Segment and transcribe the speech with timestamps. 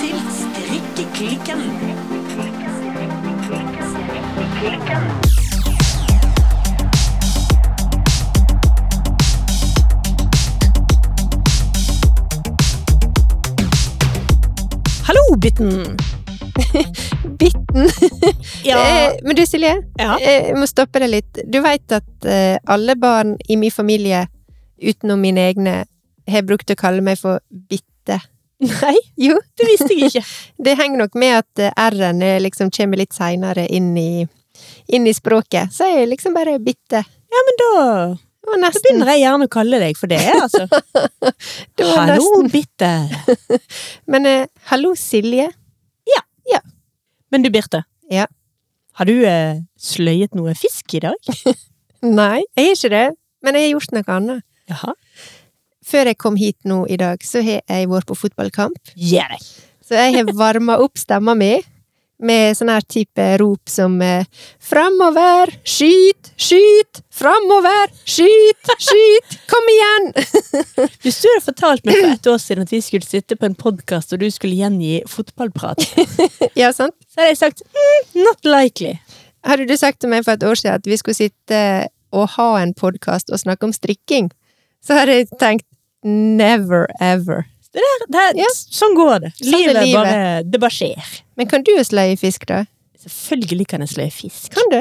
[0.00, 1.60] til Strikkeklikken.
[15.08, 15.96] Hallo, Bitten!
[17.38, 17.88] Bitten.
[18.64, 18.78] Ja,
[19.08, 20.16] Eh, Men du Silje, Ja.
[20.20, 21.40] eh, jeg må stoppe deg litt.
[21.48, 24.26] Du veit at eh, alle barn i min familie,
[24.82, 25.76] utenom mine egne,
[26.28, 28.20] har brukt å kalle meg for Bitte.
[28.82, 30.24] nei, Jo, det visste jeg ikke.
[30.66, 35.14] det henger nok med at eh, R-en eh, liksom kommer litt seinere inn inn i
[35.14, 35.70] språket.
[35.74, 37.04] Så jeg liksom bare Bitte.
[37.28, 37.70] Ja, men da,
[38.48, 40.64] da begynner jeg gjerne å kalle deg for det, altså.
[41.78, 42.42] det Hallo.
[42.50, 42.90] Bitte!
[44.10, 45.50] Men eh, hallo, Silje.
[46.08, 46.60] Ja,
[47.30, 47.84] Men du, Birte.
[48.10, 48.24] Ja.
[48.98, 51.32] Har du eh, sløyet noe fisk i dag?
[52.02, 53.06] Nei, jeg har ikke det.
[53.44, 54.46] Men jeg har gjort noe annet.
[54.72, 54.94] Jaha.
[55.88, 58.92] Før jeg kom hit nå i dag, så har jeg vært på fotballkamp.
[58.94, 59.38] Yeah.
[59.84, 61.56] Så jeg har varma opp stemma mi
[62.18, 64.26] med sånn her type rop som eh,
[64.58, 65.52] Framover!
[65.62, 66.32] Skyt!
[66.34, 67.00] Skyt!
[67.14, 67.92] Framover!
[68.02, 68.72] Skyt!
[68.82, 69.36] Skyt!
[69.50, 70.08] Kom igjen!
[71.04, 73.54] Hvis du hadde fortalt meg for et år siden at vi skulle sitte på en
[73.58, 75.86] podkast og du skulle gjengi fotballprat,
[76.58, 76.96] Ja, sant?
[77.06, 78.96] så hadde jeg sagt mm, not likely.
[79.46, 81.62] Hadde du sagt til meg for et år siden at vi skulle sitte
[82.10, 84.32] og ha en podkast og snakke om strikking,
[84.82, 85.68] så hadde jeg tenkt
[86.04, 87.44] never ever.
[87.72, 88.48] Det der, det er, Ja.
[88.54, 89.32] Sånn går det.
[89.42, 89.94] Sånn livet, livet.
[89.94, 91.10] bare Det bare skjer.
[91.36, 92.64] Men kan du sløye fisk, da?
[92.98, 94.52] Selvfølgelig kan jeg sløye fisk.
[94.54, 94.80] Kan du?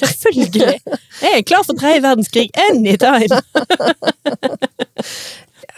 [0.00, 0.80] Selvfølgelig!
[1.20, 3.40] Jeg er klar for tredje verdenskrig anytime!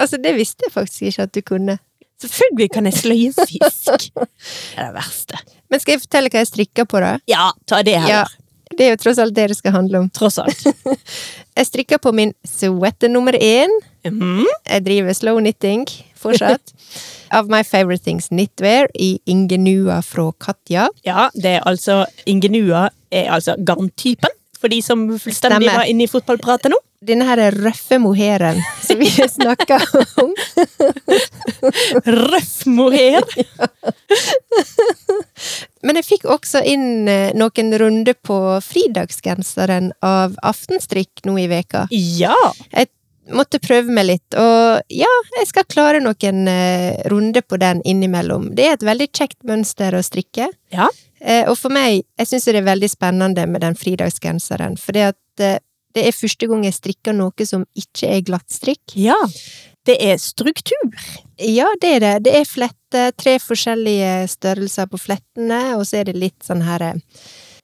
[0.00, 1.74] Altså, det visste jeg faktisk ikke at du kunne.
[2.22, 4.06] Selvfølgelig kan jeg sløye fisk!
[4.14, 5.38] Det er det verste.
[5.70, 7.10] Men skal jeg fortelle hva jeg strikker på, da?
[7.30, 8.22] Ja, ta det Ja,
[8.72, 10.08] det er jo tross alt det det skal handle om.
[10.10, 10.64] Tross alt.
[11.58, 13.68] Jeg strikker på min sweater nummer én.
[14.04, 14.44] Mhm.
[14.68, 15.86] Jeg driver slow knitting
[16.18, 16.72] fortsatt.
[17.32, 20.88] Of my favorite things knitwear i Ingenua fra Katja.
[21.06, 25.78] Ja, det er altså Ingenua er altså garntypen, for de som fullstendig Stemmer.
[25.78, 26.76] var inne i fotballpratet nå.
[27.02, 29.82] Denne her røffe moheren som vi snakker
[30.22, 30.30] om.
[32.06, 33.24] Røff moher!
[35.82, 41.88] Men jeg fikk også inn eh, noen runder på fridagsgenseren av Aftenstrikk nå i veka.
[41.90, 42.36] Ja!
[42.70, 42.92] Jeg
[43.30, 48.50] måtte prøve meg litt, og ja, jeg skal klare noen eh, runder på den innimellom.
[48.56, 50.48] Det er et veldig kjekt mønster å strikke.
[50.74, 50.88] Ja.
[51.22, 55.12] Eh, og for meg, jeg syns det er veldig spennende med den fridagsgenseren, for det,
[55.14, 55.60] at, eh,
[55.94, 58.96] det er første gang jeg strikker noe som ikke er glattstrikk.
[58.98, 59.18] Ja.
[59.86, 60.90] Det er struktur.
[61.42, 62.12] Ja, det er det.
[62.26, 66.90] Det er flette, tre forskjellige størrelser på flettene, og så er det litt sånn her
[66.90, 67.00] eh,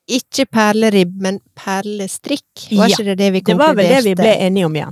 [0.09, 2.47] Ikke perleribb, men perlestrikk.
[2.71, 4.89] Var Ja, ikke det det vi Det var vel det vi ble enige om, ja.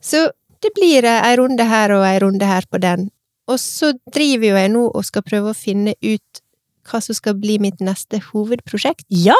[0.00, 0.30] Så
[0.62, 3.10] det blir ei runde her og ei runde her på den.
[3.50, 6.42] Og så driver jo jeg nå og skal prøve å finne ut
[6.90, 9.04] hva som skal bli mitt neste hovedprosjekt.
[9.10, 9.38] Ja!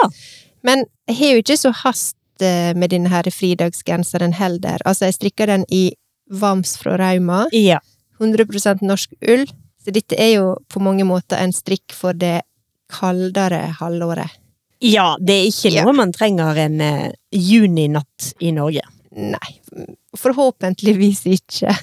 [0.63, 4.83] Men jeg har jo ikke så hast eh, med denne her fridagsgenseren heller.
[4.87, 5.95] Altså, jeg strikker den i
[6.31, 7.45] Vams fra Rauma.
[7.55, 7.81] Ja.
[8.21, 9.47] 100% norsk ull.
[9.83, 12.43] Så dette er jo på mange måter en strikk for det
[12.93, 14.39] kaldere halvåret.
[14.83, 15.85] Ja, det er ikke Ja.
[15.87, 18.83] noe man trenger en uh, juninatt i Norge.
[19.13, 19.53] Nei,
[20.17, 21.75] forhåpentligvis ikke.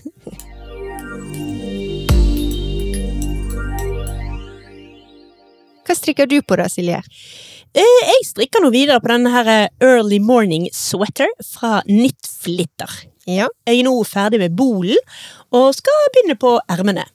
[5.86, 7.00] Hva strikker du på da, Silje?
[7.78, 12.92] Eh, Jeg strikker nå videre på denne her eh, Early Morning Sweater fra Knitflitter.
[13.30, 13.48] Ja.
[13.70, 14.98] Jeg er nå ferdig med bolen,
[15.54, 17.06] og skal begynne på ermene.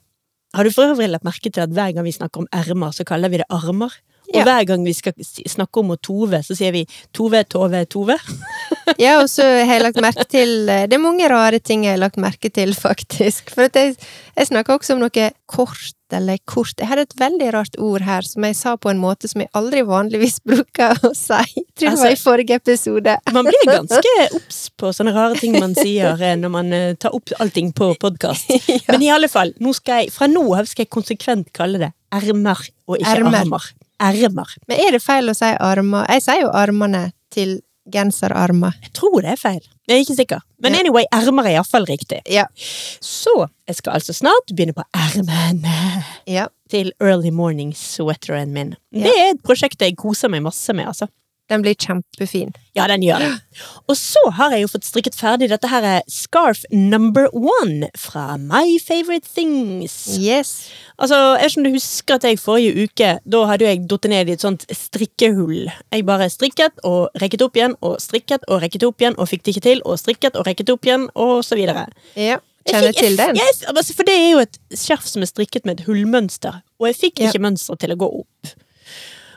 [0.55, 3.03] Har du for øvrig lagt merke til at hver gang vi snakker om ermer, så
[3.07, 3.91] kaller vi det armer?
[4.33, 4.43] Og Ja.
[4.43, 8.17] hver gang vi skal snakke om tove, så sier vi Tove, Tove, Tove.
[9.01, 11.95] Ja, og så har jeg lagt merke til eh, Det er mange rare ting jeg
[11.95, 13.49] har lagt merke til, faktisk.
[13.53, 13.95] For jeg,
[14.37, 16.75] jeg snakker også om noe kort eller kort.
[16.79, 19.49] Jeg hadde et veldig rart ord her som jeg sa på en måte som jeg
[19.57, 21.41] aldri vanligvis bruker å si.
[21.57, 23.17] Jeg tror det var i forrige episode.
[23.35, 27.15] Man blir ganske obs på sånne rare ting man sier eh, når man eh, tar
[27.17, 28.53] opp allting på podkast.
[28.91, 32.61] Men i alle fall, nå jeg, fra nå av skal jeg konsekvent kalle det ermer
[32.87, 33.73] og ikke armer.
[34.03, 34.49] Ermer.
[34.67, 36.05] Men er det feil å si armer?
[36.11, 37.61] Jeg sier jo armene til
[37.93, 38.73] genserarmer.
[38.81, 39.61] Jeg tror det er feil.
[39.87, 40.41] Jeg er ikke sikker.
[40.65, 42.19] Men anyway, ermer er iallfall riktig.
[42.31, 42.47] Ja.
[42.57, 43.33] Så
[43.69, 46.47] jeg skal altså snart begynne på ermene Ja.
[46.69, 48.75] til early morning sweateren min.
[48.91, 49.03] Ja.
[49.05, 51.07] Det er et prosjekt jeg koser meg masse med, altså.
[51.51, 52.55] Den blir kjempefin.
[52.73, 53.27] Ja, den gjør det.
[53.85, 58.33] Og så har jeg jo fått strikket ferdig dette her er scarf number one fra
[58.41, 59.93] My Favorite Things.
[60.17, 60.71] Yes.
[60.97, 64.09] Altså, jeg vet ikke om du husker at jeg forrige uke, da hadde jeg datt
[64.09, 65.69] ned i et sånt strikkehull.
[65.93, 69.45] Jeg bare strikket og rekket opp igjen, og strikket og rekket opp igjen, og fikk
[69.45, 71.85] det ikke til, og strikket og rekket opp igjen, og så videre.
[72.17, 72.41] Ja.
[72.65, 73.37] kjenner til den.
[73.37, 76.89] Yes, altså, for det er jo et skjerf som er strikket med et hullmønster, og
[76.89, 77.29] jeg fikk Ja.
[77.29, 78.55] ikke mønsteret til å gå opp.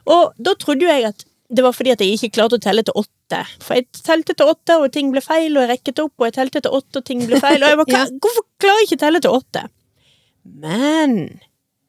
[0.08, 2.82] Og da trodde jo jeg at det var fordi at jeg ikke klarte å telle
[2.84, 3.38] til åtte.
[3.64, 6.34] For jeg telte til åtte, og ting ble feil, og jeg rekket opp, og jeg
[6.36, 7.62] telte til åtte, og ting ble feil.
[7.62, 8.04] Og jeg bare, Ja.
[8.20, 9.62] Hvorfor klarer jeg ikke å telle til åtte?
[10.44, 11.14] Men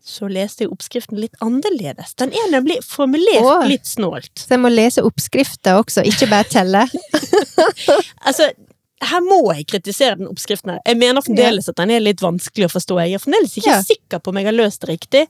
[0.09, 2.15] så leste jeg oppskriften litt annerledes.
[2.17, 3.67] Den er nemlig formulert Åh.
[3.69, 4.31] litt snålt.
[4.41, 6.85] Så jeg må lese oppskrifta også, ikke bare telle.
[8.25, 8.45] Altså,
[9.03, 10.79] her må jeg kritisere den oppskriften her.
[10.87, 12.97] Jeg mener fremdeles at den er litt vanskelig å forstå.
[13.03, 13.81] Jeg er fremdeles ikke Ja.
[13.83, 15.23] sikker på om jeg har løst det riktig.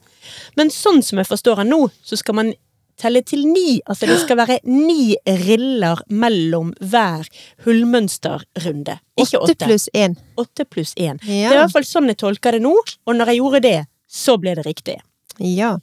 [0.57, 2.53] Men sånn som jeg forstår den nå, så skal man
[2.99, 3.79] telle til ni.
[3.89, 5.15] Altså det skal være ni
[5.45, 7.27] riller mellom hver
[7.65, 8.97] hullmønsterrunde.
[9.19, 9.65] Ikke Åtte åtte.
[9.65, 10.15] pluss én.
[10.39, 11.19] Åtte pluss én.
[11.25, 13.77] Det er i hvert fall sånn jeg tolker det nå, og når jeg gjorde det,
[14.07, 14.99] så ble det riktig.
[15.39, 15.77] ja.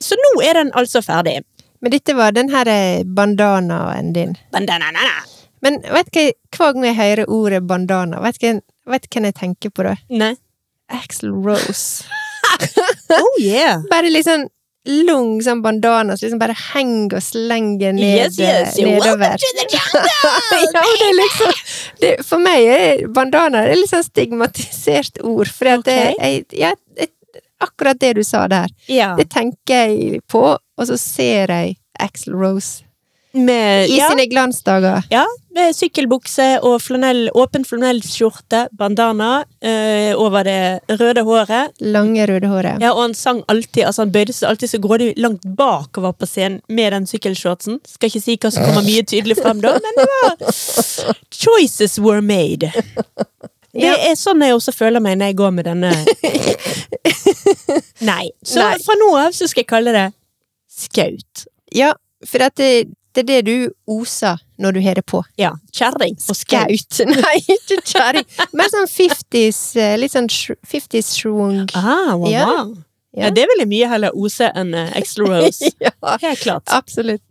[0.00, 1.42] Så nå er den altså ferdig.
[1.84, 4.30] Men dette var den her eh, bandanaen din.
[4.52, 4.86] Bandana.
[4.88, 5.26] den er
[5.60, 6.20] Men vet du
[6.56, 8.46] hva, hver gang jeg hører ordet bandana, vet du
[8.86, 9.96] hvem jeg tenker på da?
[10.08, 10.34] nei.
[10.88, 12.04] Axel Rose.
[13.10, 13.82] Oh yeah!
[13.90, 14.48] Bare sånn
[14.88, 19.36] lang sånn bandana som liksom bare henger og slenger ned, Yes, yes, nedover.
[19.76, 19.82] ja,
[20.72, 21.52] det er liksom
[22.00, 25.50] det, For meg er bandana et litt sånn stigmatisert ord.
[25.52, 26.22] For at det, Ok.
[26.24, 27.10] jeg, jeg, jeg,
[27.60, 29.12] akkurat det du sa der, Ja.
[29.20, 32.84] det tenker jeg på, og så ser jeg Axel Rose
[33.36, 34.08] Med, i ja.
[34.10, 35.04] sine glansdager.
[35.12, 35.26] Ja,
[35.74, 41.72] sykkelbukse og flanell, åpen flanellskjorte, bandana øh, over det røde håret.
[41.80, 42.82] Lange, røde håret.
[42.82, 46.28] Ja, og han sang alltid, altså han bøyde seg alltid så grådig langt bakover på
[46.28, 47.80] scenen med den sykkelshortsen.
[47.86, 50.36] Skal ikke si hva som kommer mye tydelig frem da, men det var
[51.34, 52.70] Choices were made.
[53.70, 55.90] Det er sånn jeg også føler meg når jeg går med denne
[58.10, 58.30] Nei.
[58.42, 58.78] Så Nei.
[58.82, 60.06] fra nå av så skal jeg kalle det
[60.80, 61.44] skaut.
[61.74, 61.92] Ja,
[62.26, 63.54] for at det, det er det du
[63.90, 65.22] oser når du har det på.
[65.40, 65.52] Ja.
[65.74, 67.00] Kjerring og skaut.
[67.10, 68.26] Nei, ikke kjerring.
[68.54, 71.64] Mer sånn 50s, eh, litt sånn sh- 50s schwung.
[71.74, 72.46] Ah, wow, Ja.
[72.46, 72.76] wow.
[73.18, 75.66] Ja, det vil jeg mye heller ose enn uh, Extra Rose.
[75.82, 75.90] ja,
[76.22, 76.62] Helt klart.
[76.70, 77.24] absolutt.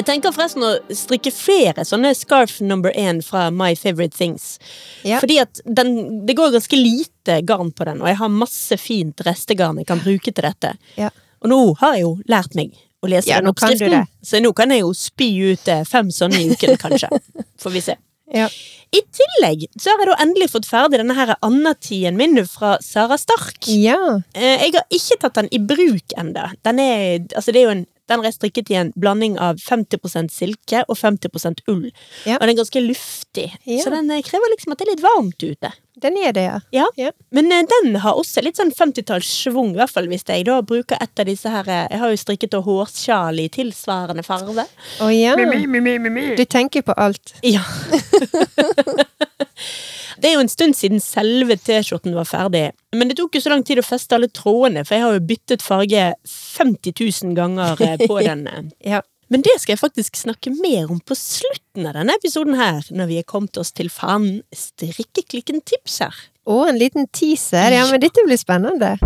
[0.00, 4.54] Jeg tenker forresten å strikke flere sånne scarf number én fra My Favorite Things.
[5.04, 5.18] Ja.
[5.20, 9.20] Fordi at den, det går ganske lite garn på den, og jeg har masse fint
[9.26, 10.72] restegarn jeg kan bruke til dette.
[10.96, 11.10] Ja.
[11.44, 12.72] Og nå har jeg jo lært meg
[13.04, 16.40] å lese Ja, den oppskriften, så nå kan jeg jo spy ut eh, fem sånne
[16.40, 17.12] i uken, kanskje.
[17.62, 17.96] Får vi se.
[18.32, 18.48] Ja.
[18.90, 23.18] I tillegg så har jeg da endelig fått ferdig denne her Anna-tien min fra Sara
[23.20, 23.68] Stark.
[23.68, 23.98] ja.
[24.34, 26.16] Eh, Jeg har ikke tatt den i bruk
[26.82, 30.82] er, altså det er jo en, den er strikket i en blanding av 50% silke
[30.88, 31.86] og 50% ull.
[32.26, 32.36] Ja.
[32.38, 33.82] Og den er ganske luftig, Ja.
[33.84, 35.72] så den eh, krever liksom at det er litt varmt ute.
[36.00, 36.58] Den er det, ja.
[36.74, 36.86] Ja.
[36.96, 37.10] Ja.
[37.36, 40.96] Men eh, den har også litt sånn 50-tallssvung, i hvert fall hvis jeg da bruker
[41.00, 44.64] et av disse her eh, Jeg har jo strikket da hårsjal i tilsvarende farve.
[45.04, 45.34] Å ja.
[46.38, 47.34] Du tenker på alt.
[47.46, 47.62] Ja.
[50.20, 53.52] Det er jo en stund siden selve T-skjorten var ferdig, men det tok jo så
[53.54, 56.92] lang tid å feste alle trådene, for jeg har jo byttet farge 50
[57.24, 58.42] 000 ganger eh, på den.
[58.50, 58.66] eh.
[58.96, 59.00] Ja.
[59.30, 63.06] Men det skal jeg faktisk snakke mer om på slutten av denne episoden her, når
[63.06, 66.16] vi er kommet oss til fanen strikkeklikken tips her.
[66.50, 67.70] Å, en liten teaser.
[67.70, 68.96] Ja, men dette blir spennende.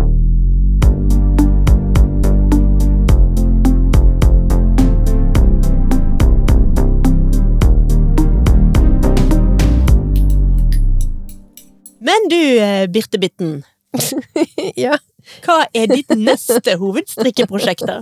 [12.01, 13.59] Men du, eh, Birte Bitten,
[14.87, 14.97] ja.
[15.45, 18.01] hva er ditt neste hovedstrikkeprosjekt da?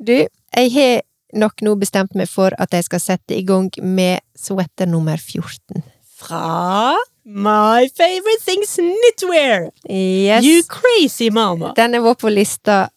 [0.00, 4.20] Du, jeg har nok nå bestemt meg for at jeg skal sette i gang med
[4.38, 5.82] sweater nummer 14.
[6.22, 9.70] Fra My Favorite Things Knitwear!
[9.88, 10.44] Yes.
[10.44, 11.72] You crazy mama!
[11.76, 12.88] Den har vært på lista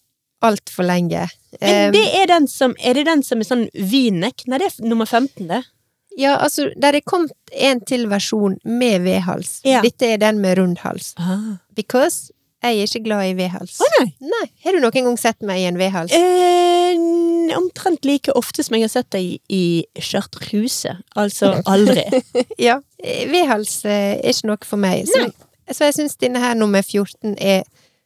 [0.46, 1.28] altfor lenge.
[1.62, 4.44] Men det er den som Er det den som er sånn v-neck?
[4.52, 5.62] Nei, det er nummer 15, det.
[6.20, 9.62] ja, altså, der er kommet en til versjon med V-hals.
[9.68, 9.82] Ja.
[9.86, 11.14] Dette er den med rund hals.
[11.18, 11.58] Ah.
[11.76, 12.32] Because
[12.72, 13.78] jeg er ikke glad i V-hals.
[13.82, 14.08] Å nei!
[14.32, 14.46] Nei.
[14.66, 16.14] Har du noen gang sett meg i en V-hals?
[16.16, 16.98] Eh,
[17.58, 19.64] omtrent like ofte som jeg har sett deg i
[20.02, 20.98] skjørtruse.
[21.16, 22.06] Altså aldri.
[22.68, 22.80] Ja.
[23.06, 25.06] Vedhals eh, er ikke noe for meg.
[25.10, 25.26] Så,
[25.72, 27.64] så jeg syns denne her nummer 14 er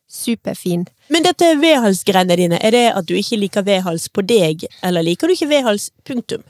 [0.09, 0.87] superfin.
[1.13, 5.29] Men dette V-halsgreiene dine, er det at du ikke liker V-hals på deg, eller liker
[5.29, 6.43] du ikke V-hals punktum?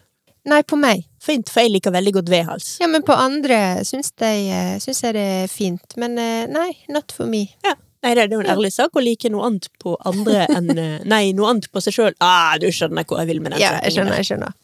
[0.50, 1.04] Nei, på meg.
[1.22, 2.70] Fint, for jeg liker veldig godt V-hals.
[2.82, 5.98] Ja, men på andre syns jeg, eh, syns jeg det er fint.
[6.00, 7.46] Men eh, nei, not for me.
[7.68, 7.76] Ja.
[8.00, 11.04] Nei, det er jo en ærlig sak å like noe annet på andre enn eh,
[11.10, 12.16] Nei, noe annet på seg sjøl.
[12.24, 14.56] Ah, du skjønner hvor jeg vil med den Ja, jeg skjønner, jeg skjønner.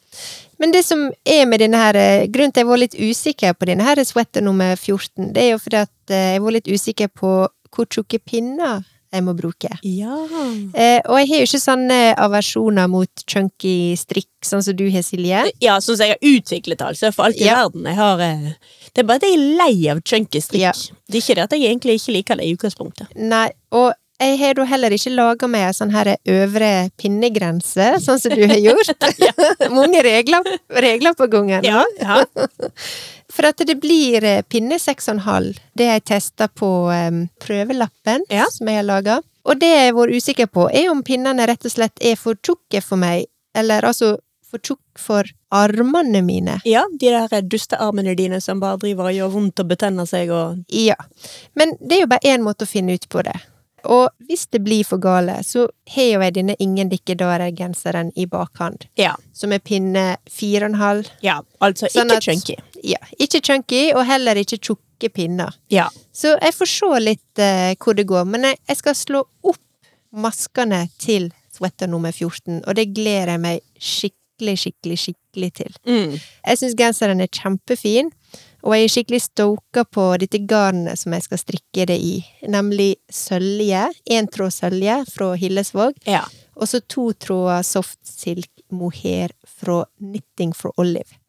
[0.63, 3.56] Men det som er med denne her eh, Grunnen til at jeg var litt usikker
[3.60, 6.72] på denne her sweater nummer 14, det er jo fordi at eh, jeg var litt
[6.72, 7.32] usikker på
[7.75, 9.72] hvor tjukke pinner jeg må bruke.
[9.84, 10.17] Ja.
[10.75, 15.05] Eh, og jeg har jo ikke sånne aversjoner mot chunky strikk, sånn som du har,
[15.07, 15.45] Silje.
[15.63, 17.12] Ja, sånn som jeg har utviklet, altså.
[17.15, 17.63] For alt i Ja.
[17.63, 17.86] verden.
[17.89, 18.53] Jeg har eh,
[18.95, 20.62] Det er bare at jeg er lei av chunky strikk.
[20.62, 20.72] Ja.
[21.10, 23.07] Det er ikke det at jeg egentlig ikke liker det i utgangspunktet.
[23.15, 26.69] Nei, og jeg har da heller ikke laga meg en sånn her øvre
[27.01, 29.05] pinnegrense, sånn som du har gjort.
[29.75, 31.63] Mange regler, regler på gangen.
[31.67, 32.24] Ja, ja.
[33.36, 35.57] For at det blir eh, pinne 6,5.
[35.75, 38.45] Det har jeg testa på em, prøvelappen Ja.
[38.53, 39.17] som jeg har laga.
[39.45, 42.38] Og det jeg har vært usikker på, er om pinnene rett og slett er for
[42.39, 43.25] tjukke for meg.
[43.57, 46.60] Eller altså for tjukk for armene mine.
[46.69, 50.63] ja, de der dustearmene dine som bare driver og gjør vondt og betenner seg og
[50.72, 50.95] Ja.
[51.57, 53.36] Men det er jo bare én måte å finne ut på det.
[53.86, 58.88] Og hvis det blir for gale, så har jo jeg denne Ingen Dikkedare-genseren i bakhånd.
[58.98, 59.15] Ja.
[59.34, 61.10] Som er pinne 4,5.
[61.22, 62.56] ja altså Sånn ikke at- chunky.
[62.84, 65.54] Ja, ikke chunky, og heller ikke tjukke pinner.
[65.74, 65.88] Ja.
[66.13, 68.25] Så jeg får se litt uh, hvor det går.
[68.25, 69.62] Men jeg, jeg skal slå opp
[70.15, 75.75] maskene til sweater nummer 14, og det gleder jeg meg skikkelig, skikkelig, skikkelig til.
[75.88, 76.15] Mm.
[76.20, 78.12] Jeg syns genseren er kjempefin,
[78.65, 82.15] og jeg er skikkelig stoka på dette garnet som jeg skal strikke det i,
[82.50, 83.86] nemlig sølje.
[84.10, 86.24] Én tråd sølje fra Hillesvåg, ja.
[86.57, 91.22] og så to tråder soft silk mohair fra Knitting for Olive.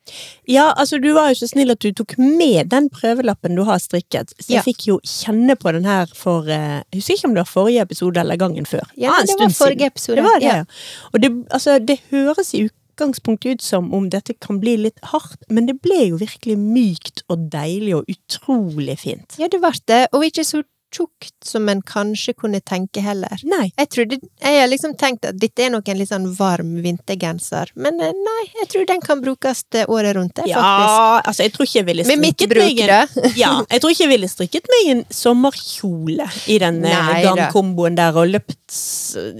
[0.46, 3.80] Ja, altså du var jo så snill at du tok med den prøvelappen du har
[3.82, 4.30] strikket.
[4.38, 4.62] Så jeg Ja.
[4.62, 7.80] fikk jo kjenne på den her for eh, Jeg husker ikke om det var forrige
[7.82, 8.86] episode eller gangen før.
[8.96, 9.56] Ja, Ah, det var siden.
[9.58, 10.16] forrige episode.
[10.16, 10.54] Det var det, Ja.
[10.56, 10.64] ja.
[11.12, 15.44] Og det, altså, det høres i utgangspunktet ut som om dette kan bli litt hardt,
[15.50, 19.36] men det ble jo virkelig mykt og deilig og utrolig fint.
[19.38, 20.62] Ja, det ble det, og ikke så
[20.94, 23.40] tjukt som en kanskje kunne tenke heller.
[23.48, 23.70] Nei.
[23.76, 27.72] Jeg trodde, jeg har liksom tenkt at dette er nok en litt sånn varm vintergenser,
[27.74, 30.54] men eh, nei, jeg tror den kan brukes året rundt, faktisk.
[30.54, 34.04] Ja, altså jeg tror ikke jeg ville strikket bruk, meg en, ja, jeg tror ikke
[34.06, 38.76] jeg ville strikket meg en sommerkjole i den eh, Nei der og løpt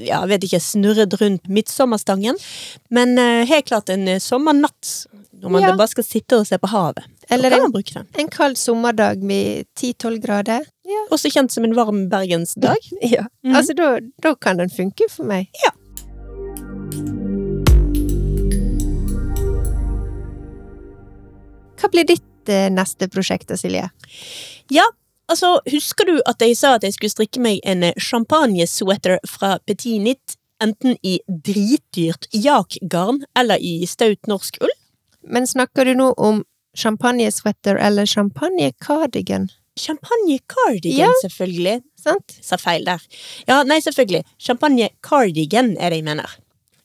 [0.07, 2.39] ja, vet ikke, snurret rundt midtsommerstangen.
[2.95, 5.07] Men eh, helt klart en sommernatt
[5.43, 5.77] når man Ja.
[5.77, 7.05] bare skal sitte og se på havet.
[7.31, 8.07] Eller kan en-.
[8.19, 10.65] En kald sommerdag med 10-12 grader.
[10.85, 11.07] Ja.
[11.11, 12.77] Også kjent som en varm bergensdag.
[13.03, 13.27] ja.
[13.45, 13.57] Mhm.
[13.57, 15.49] Altså, da, da kan den funke for meg.
[15.65, 15.73] Ja.
[21.77, 23.91] Hva blir ditt eh, neste prosjekt Silje?
[24.73, 24.87] Ja,
[25.29, 29.59] altså, husker du at jeg sa at jeg skulle strikke meg en eh, champagnesweater fra
[29.67, 30.39] Petit Nit?
[30.63, 34.73] enten i dritdyrt jakgarn eller i staut norsk ull?
[35.27, 36.45] Men snakker du nå om
[36.77, 39.49] champagnesweater eller champagnecardigan?
[39.77, 41.13] Champagne cardigan, Ja.
[41.23, 41.83] selvfølgelig.
[42.01, 42.39] Sant?
[42.43, 43.01] Sa feil der.
[43.47, 44.25] Ja, nei, selvfølgelig.
[44.39, 46.37] Champagne cardigan er det jeg mener.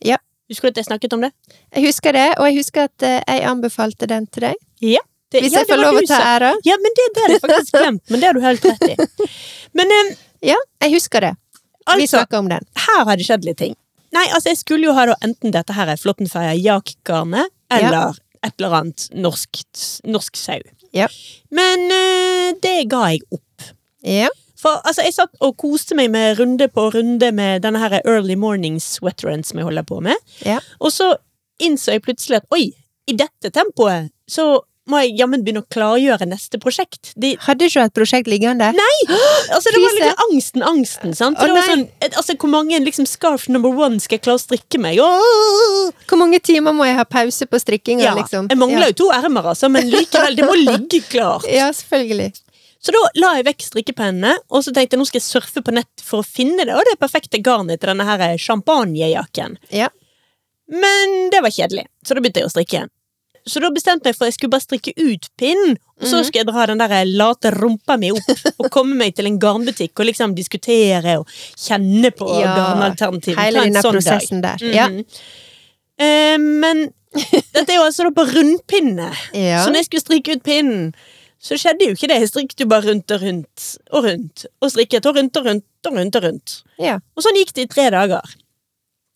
[0.03, 0.17] Ja.
[0.49, 1.31] Husker du at jeg snakket om det?
[1.75, 4.55] Jeg husker det, og jeg husker at eh, jeg anbefalte den til deg.
[4.81, 4.99] Ja.
[5.31, 6.49] Det, Hvis ja, jeg får lov å ta æra?
[6.67, 9.29] Ja, men det, det hadde jeg faktisk glemt, men det har du helt rett i.
[9.79, 10.09] Men um,
[10.43, 11.35] Ja, jeg husker det.
[11.87, 12.65] Vi altså, om den.
[12.75, 13.77] her har det skjedd litt ting.
[14.11, 18.53] Nei, altså, jeg skulle jo ha da enten dette her er Flåttenferja jakgarnet, eller et
[18.57, 19.63] eller annet norsk,
[20.07, 20.61] norsk sau.
[20.95, 21.07] Ja.
[21.53, 23.71] Men uh, det ga jeg opp.
[24.05, 24.29] Ja.
[24.61, 28.37] For altså, jeg satt og koste meg med runde på runde med denne her early
[28.37, 30.17] morning sweateren som jeg holder på med.
[30.45, 30.59] Ja.
[30.79, 31.15] Og så
[31.61, 32.67] innså jeg plutselig at oi,
[33.09, 37.11] i dette tempoet så må jeg jammen begynne å klargjøre neste prosjekt.
[37.21, 38.71] De, Hadde ikke du et prosjekt liggende?
[38.73, 38.95] Nei!
[39.53, 41.13] Altså, det var litt liksom angsten, angsten.
[41.17, 41.37] sant?
[41.37, 44.97] Å, sånn, altså, Hvor mange liksom, scarf number one skal jeg klare å strikke meg?
[45.03, 45.91] Åh!
[46.09, 48.49] Hvor mange timer må jeg ha pause på strikkinga, Ja, liksom?
[48.49, 51.45] Jeg mangler jo to ermer, altså, men likevel, det må ligge klart.
[51.51, 52.31] Ja, selvfølgelig.
[52.81, 55.75] Så da la jeg vekk strikkepennene, og så tenkte jeg nå skal jeg surfe på
[55.77, 59.59] nett for å finne det, og det perfekte garnet til denne her champagnejakken.
[59.69, 59.91] Ja.
[60.71, 62.91] Men det var kjedelig, så da begynte jeg å strikke igjen.
[63.47, 66.25] Så da bestemte jeg for at jeg skulle bare strikke ut pinnen, og så Mhm.
[66.25, 68.29] skulle jeg dra den der late rumpa mi opp
[68.59, 73.37] og komme meg til en garnbutikk og liksom diskutere og kjenne på Ja, garnalternativet.
[73.39, 74.03] Hele denne sånn dag.
[74.03, 74.57] prosessen der.
[74.73, 74.87] Ja.
[74.89, 75.05] Mhm.
[76.01, 76.93] Eh, men
[77.53, 79.09] dette er jo altså da på rundpinne.
[79.33, 79.63] Ja.
[79.65, 80.93] Så når jeg skulle strikke ut pinnen,
[81.41, 82.19] så skjedde jo ikke det.
[82.21, 84.45] Jeg strikket jo bare rundt og rundt og rundt.
[84.61, 86.15] Og strikket og rundt og rundt og rundt.
[86.15, 86.63] Og rundt.
[86.79, 86.99] ja.
[87.17, 88.21] Og sånn gikk det i tre dager.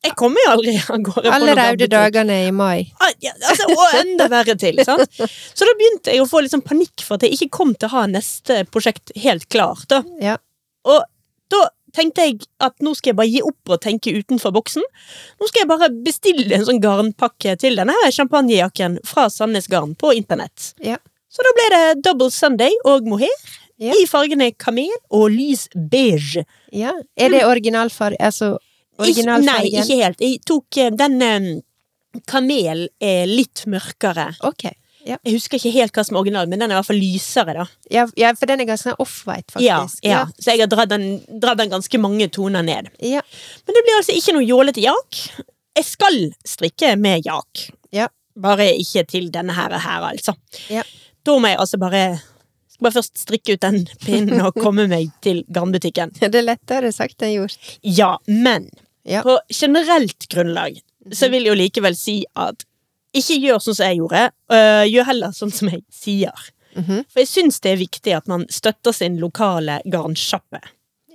[0.06, 2.86] Jeg kommer jo aldri av gårde på Alle røde dagene i mai.
[3.02, 3.12] Ah,
[3.50, 4.80] altså, og enda verre til.
[4.86, 5.18] Sant?
[5.18, 7.90] Så da begynte jeg å få litt sånn panikk for at jeg ikke kom til
[7.90, 9.88] å ha neste prosjekt helt klart.
[9.92, 10.04] Da.
[10.22, 10.38] Ja.
[10.86, 11.02] Og
[11.54, 11.64] da
[11.96, 14.84] tenkte jeg at nå skal jeg bare gi opp og tenke utenfor boksen.
[15.40, 19.94] Nå skal jeg bare bestille en sånn garnpakke til denne her champagnejakken fra Sandnes Garn
[19.96, 20.74] på internett.
[20.84, 20.98] Ja.
[21.32, 23.32] Så da ble det double Sunday og mohair
[23.78, 23.92] Ja.
[23.92, 26.46] i fargene kamel og lys beige.
[26.72, 26.94] ja.
[27.20, 28.54] Er det originalfarge Altså
[29.04, 30.22] Ikke, nei, ikke helt.
[30.24, 31.48] Jeg tok eh, den eh,
[32.30, 34.30] Kamel er litt mørkere.
[34.48, 34.70] Ok.
[35.06, 35.18] Ja.
[35.22, 37.54] Jeg husker ikke helt hva som er original, men den er i hvert fall lysere,
[37.54, 37.66] da.
[37.94, 40.06] Ja, ja for den er ganske sånn off-white, Ja, faktisk.
[40.08, 40.24] ja.
[40.40, 42.90] Så jeg har dratt den, dratt den ganske mange toner ned.
[43.04, 43.22] ja.
[43.68, 45.20] Men det blir altså ikke noe jålete jak.
[45.76, 47.68] Jeg skal strikke med jak.
[47.94, 48.08] Ja.
[48.36, 50.34] Bare ikke til denne her, her altså.
[50.74, 50.82] Ja.
[51.26, 52.06] Da må jeg altså bare
[52.76, 56.12] skal bare først strikke ut den pinnen og komme meg til garnbutikken.
[56.20, 57.78] Det er lettere sagt enn gjort.
[57.86, 58.68] Ja, men
[59.06, 59.22] Ja.
[59.22, 60.80] på generelt grunnlag
[61.14, 62.64] så vil jeg jo likevel si at
[63.16, 64.22] ikke gjør sånn som jeg gjorde,
[64.52, 66.34] øh, gjør heller sånn som jeg sier.
[66.76, 67.06] Mhm.
[67.08, 70.60] For jeg syns det er viktig at man støtter sin lokale garnsjappe.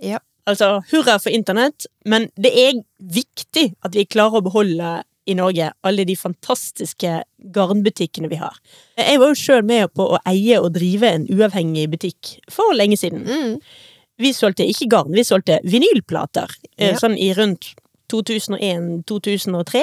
[0.00, 0.18] Ja.
[0.46, 5.68] Altså, hurra for internett, men det er viktig at vi klarer å beholde i Norge
[5.84, 8.56] alle de fantastiske garnbutikkene vi har.
[8.96, 12.96] Jeg var jo sjøl med på å eie og drive en uavhengig butikk for lenge
[12.96, 13.26] siden.
[13.28, 13.60] Mm.
[14.20, 16.48] Vi solgte ikke garn, vi solgte vinylplater.
[16.78, 16.96] eh, Ja.
[16.98, 17.74] Sånn i rundt
[18.12, 19.82] 2001-2003.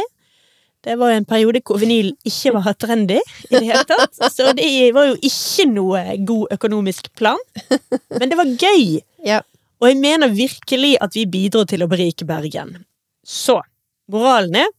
[0.88, 4.14] Det var en periode hvor vinyl ikke var trendy i det hele tatt.
[4.36, 7.42] Så det var jo ikke noe god økonomisk plan.
[8.14, 9.00] Men det var gøy.
[9.26, 9.42] Ja.
[9.82, 12.78] Og jeg mener virkelig at vi bidro til å berike Bergen.
[13.28, 13.60] Så
[14.12, 14.72] moralen er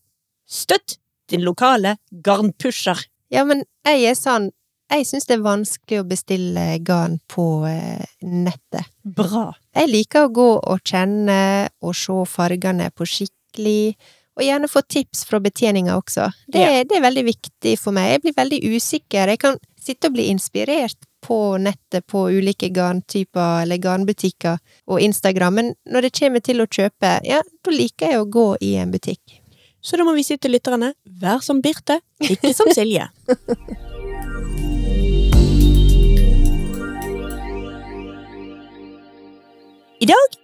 [0.49, 0.97] støtt
[1.29, 2.99] din lokale garnpusher.
[3.29, 4.51] ja, men jeg er sånn
[4.89, 8.89] Jeg syns det er vanskelig å bestille garn på eh, nettet.
[9.05, 9.51] Bra.
[9.77, 13.05] Jeg liker å gå og kjenne og se fargene på
[13.49, 13.97] skikkelig,
[14.39, 16.29] og gjerne få tips fra betjeninga også.
[16.53, 16.85] Det, Ja.
[16.85, 18.11] det er veldig viktig for meg.
[18.13, 19.27] Jeg blir veldig usikker.
[19.29, 25.55] Jeg kan sitte og bli inspirert på nettet på ulike garntyper eller garnbutikker og Instagram,
[25.55, 28.93] men når det kommer til å kjøpe, ja, da liker jeg å gå i en
[28.93, 29.41] butikk.
[29.83, 33.09] Så da må vi si til lytterne, vær som Birte, ikke som Silje.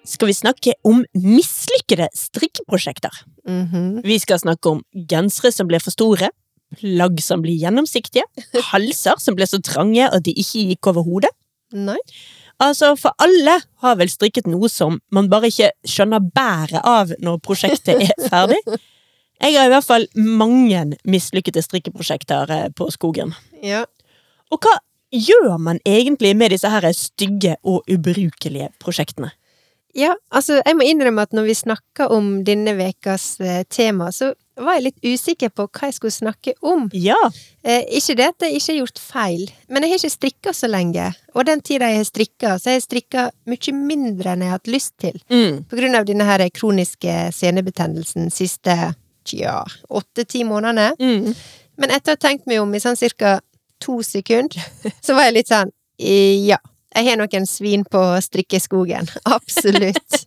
[0.05, 3.25] skal vi snakke om mislykkede strikkeprosjekter.
[3.49, 4.03] Mhm.
[4.05, 6.31] Vi skal snakke om gensere som ble for store,
[6.75, 8.25] plagg som blir gjennomsiktige,
[8.73, 11.31] halser som ble så trange at de ikke gikk over hodet.
[11.73, 11.99] Nei?
[12.63, 17.41] Altså, for alle har vel strikket noe som man bare ikke skjønner bæret av når
[17.43, 18.61] prosjektet er ferdig.
[19.43, 23.35] Jeg har i hvert fall mange mislykkede strikkeprosjekter eh, på skogen.
[23.63, 23.85] Ja.
[24.55, 24.77] Og hva
[25.15, 29.33] gjør man egentlig med disse her stygge og ubrukelige prosjektene?
[29.94, 34.33] Ja, altså, jeg må innrømme at når vi snakka om denne vekas eh, tema, så
[34.59, 36.88] var jeg litt usikker på hva jeg skulle snakke om.
[36.94, 37.18] Ja,
[37.64, 40.68] Eh, ikke det at jeg ikke har gjort feil, men jeg har ikke strikka så
[40.68, 41.07] lenge.
[41.33, 44.59] Og den tida jeg har strikka, så har jeg strikka mye mindre enn jeg har
[44.59, 45.16] hatt lyst til.
[45.33, 45.62] mm.
[45.70, 48.76] På grunn av denne her kroniske senebetennelsen siste
[49.24, 50.90] tja, åtte-ti månedene.
[51.00, 51.33] Mm.
[51.80, 53.38] Men etter å ha tenkt meg om i sånn cirka
[53.80, 54.61] to sekunder,
[55.04, 56.61] så var jeg litt sånn eh, ja.
[56.94, 59.09] Jeg har noen svin på strikkeskogen.
[59.37, 60.26] Absolutt.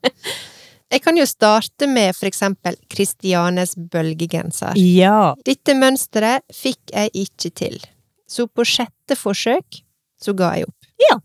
[0.92, 4.78] Jeg kan jo starte med for eksempel Kristianes bølgegenser.
[4.80, 5.34] ja.
[5.46, 7.80] Dette mønsteret fikk jeg ikke til,
[8.28, 9.82] så på sjette forsøk
[10.20, 10.88] så ga jeg opp.
[11.10, 11.18] Ja.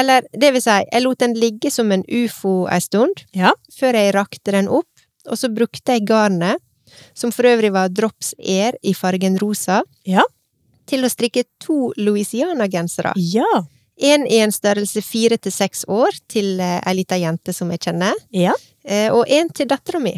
[0.00, 3.52] Eller det vil si, jeg lot den ligge som en ufo ei stund, Ja.
[3.70, 4.88] før jeg rakte den opp,
[5.28, 6.58] og så brukte jeg garnet,
[7.14, 10.22] som for øvrig var Drops Air i fargen rosa, Ja.
[10.86, 13.12] til å strikke to Louisiana-gensere.
[13.16, 13.44] Ja.
[14.02, 17.78] En i en størrelse fire til seks år, til eh, ei lita jente som jeg
[17.86, 18.52] kjenner, Ja.
[18.84, 20.16] eh, og en til dattera mi.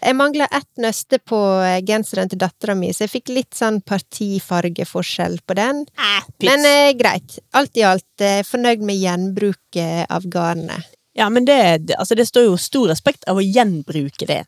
[0.00, 3.80] Jeg mangla ett nøste på eh, genseren til dattera mi, så jeg fikk litt sånn
[3.84, 5.82] partifargeforskjell på den.
[5.98, 7.38] Eh, Men eh, greit.
[7.52, 10.86] Alt i alt eh, fornøyd med gjenbruket av garnet.
[11.18, 14.44] Ja, men det, altså det står jo stor respekt av å gjenbruke det,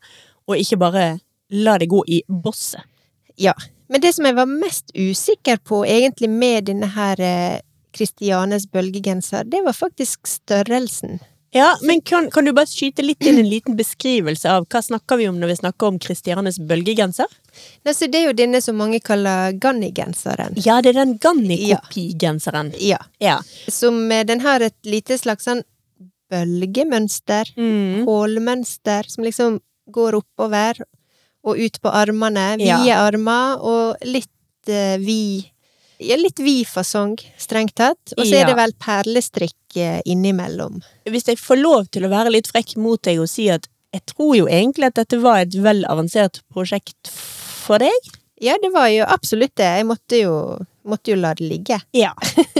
[0.47, 1.03] og ikke bare
[1.51, 2.81] la det gå i bosset.
[3.37, 3.53] Ja.
[3.91, 7.19] Men det som jeg var mest usikker på egentlig med denne her
[7.93, 11.21] Kristianes bølgegenser, det var faktisk størrelsen.
[11.53, 15.19] Ja, men kan, kan du bare skyte litt inn en liten beskrivelse av hva snakker
[15.19, 17.29] vi om når vi snakker om Kristianes bølgegenser?
[17.85, 20.57] Nei, så det er jo denne som mange kaller Ganni-genseren.
[20.65, 22.73] Ja, det er den Ganni-kopigenseren.
[22.81, 22.97] Ja.
[23.21, 23.37] Ja.
[23.69, 25.61] Som eh, den har et lite slags sånn
[26.33, 27.53] bølgemønster.
[27.53, 28.09] Mm.
[28.09, 29.61] Hålmønster som liksom
[29.93, 30.81] går oppover
[31.45, 32.55] og ut på armene.
[32.63, 32.81] Ja.
[32.81, 35.52] Vide armer og litt eh, vid
[36.03, 38.15] Ja, litt vid fasong, strengt tatt.
[38.17, 40.81] Og så er det vel perlestrikk eh, innimellom.
[41.09, 44.05] Hvis jeg får lov til å være litt frekk mot deg og si at jeg
[44.09, 48.13] tror jo egentlig at dette var et vel avansert prosjekt for deg.
[48.43, 49.69] Ja, det var jo absolutt det.
[49.79, 50.35] Jeg måtte jo,
[50.89, 51.77] måtte jo la det ligge.
[51.95, 52.11] Ja.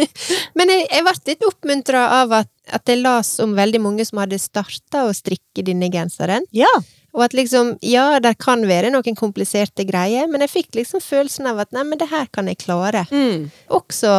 [0.58, 4.22] Men jeg, jeg ble litt oppmuntra av at, at jeg las om veldig mange som
[4.22, 6.46] hadde starta å strikke denne genseren.
[6.56, 6.72] Ja.
[7.14, 11.50] Og at liksom, ja, det kan være noen kompliserte greier, men jeg fikk liksom følelsen
[11.52, 13.06] av at nei, men det her kan jeg klare.
[13.14, 13.52] Mm.
[13.78, 14.14] Også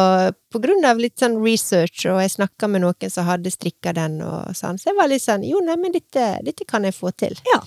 [0.53, 4.21] på grunn av litt sånn research, og jeg snakka med noen som hadde strikka den
[4.23, 7.11] og sånn, så jeg var litt sånn jo, nei, men dette, dette kan jeg få
[7.19, 7.35] til.
[7.51, 7.59] Ja.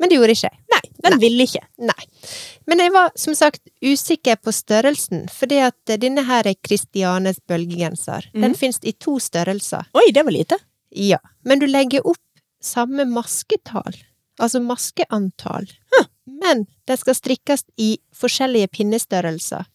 [0.00, 0.58] Men det gjorde ikke jeg.
[0.72, 1.20] Nei, den Nei.
[1.20, 1.60] ville ikke.
[1.90, 2.04] Nei.
[2.70, 8.30] Men jeg var som sagt usikker på størrelsen, fordi at denne her er Christianes bølgegenser.
[8.32, 9.90] Den fins finnes i to størrelser.
[9.92, 10.56] Oi, det var lite.
[10.96, 11.20] Ja.
[11.44, 12.22] Men du legger opp
[12.64, 13.92] samme masketall,
[14.40, 15.68] altså maskeantall.
[16.40, 19.66] Men den skal strikkes i forskjellige pinnestørrelser.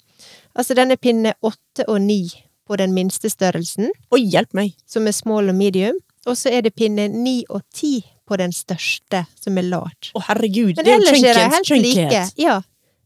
[0.55, 2.23] Altså den er pinne åtte og ni
[2.65, 4.73] på den minste størrelsen, Oi, hjelp meg.
[4.89, 8.53] som er small og medium, og så er det pinne ni og ti på den
[8.55, 10.09] største, som er large.
[10.17, 10.73] Å, herregud.
[10.79, 12.21] Men det er jo ellers er de helt like.
[12.41, 12.61] Ja.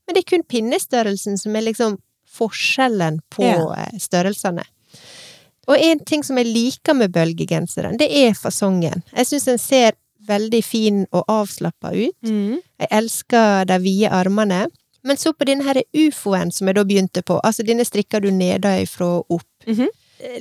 [0.07, 1.97] Men det er kun pinnestørrelsen som er liksom
[2.39, 4.63] forskjellen på eh, størrelsene.
[5.69, 9.03] Og en ting som jeg liker med bølgegenseren, det er fasongen.
[9.11, 9.97] Jeg syns den ser
[10.29, 12.15] veldig fin og avslappa ut.
[12.29, 12.59] Mm.
[12.79, 14.67] Jeg elsker de vide armene.
[15.07, 18.31] Men så på denne her ufoen som jeg da begynte på, altså denne strikker du
[18.35, 19.47] nedenfra og opp.
[19.67, 19.91] Mm -hmm.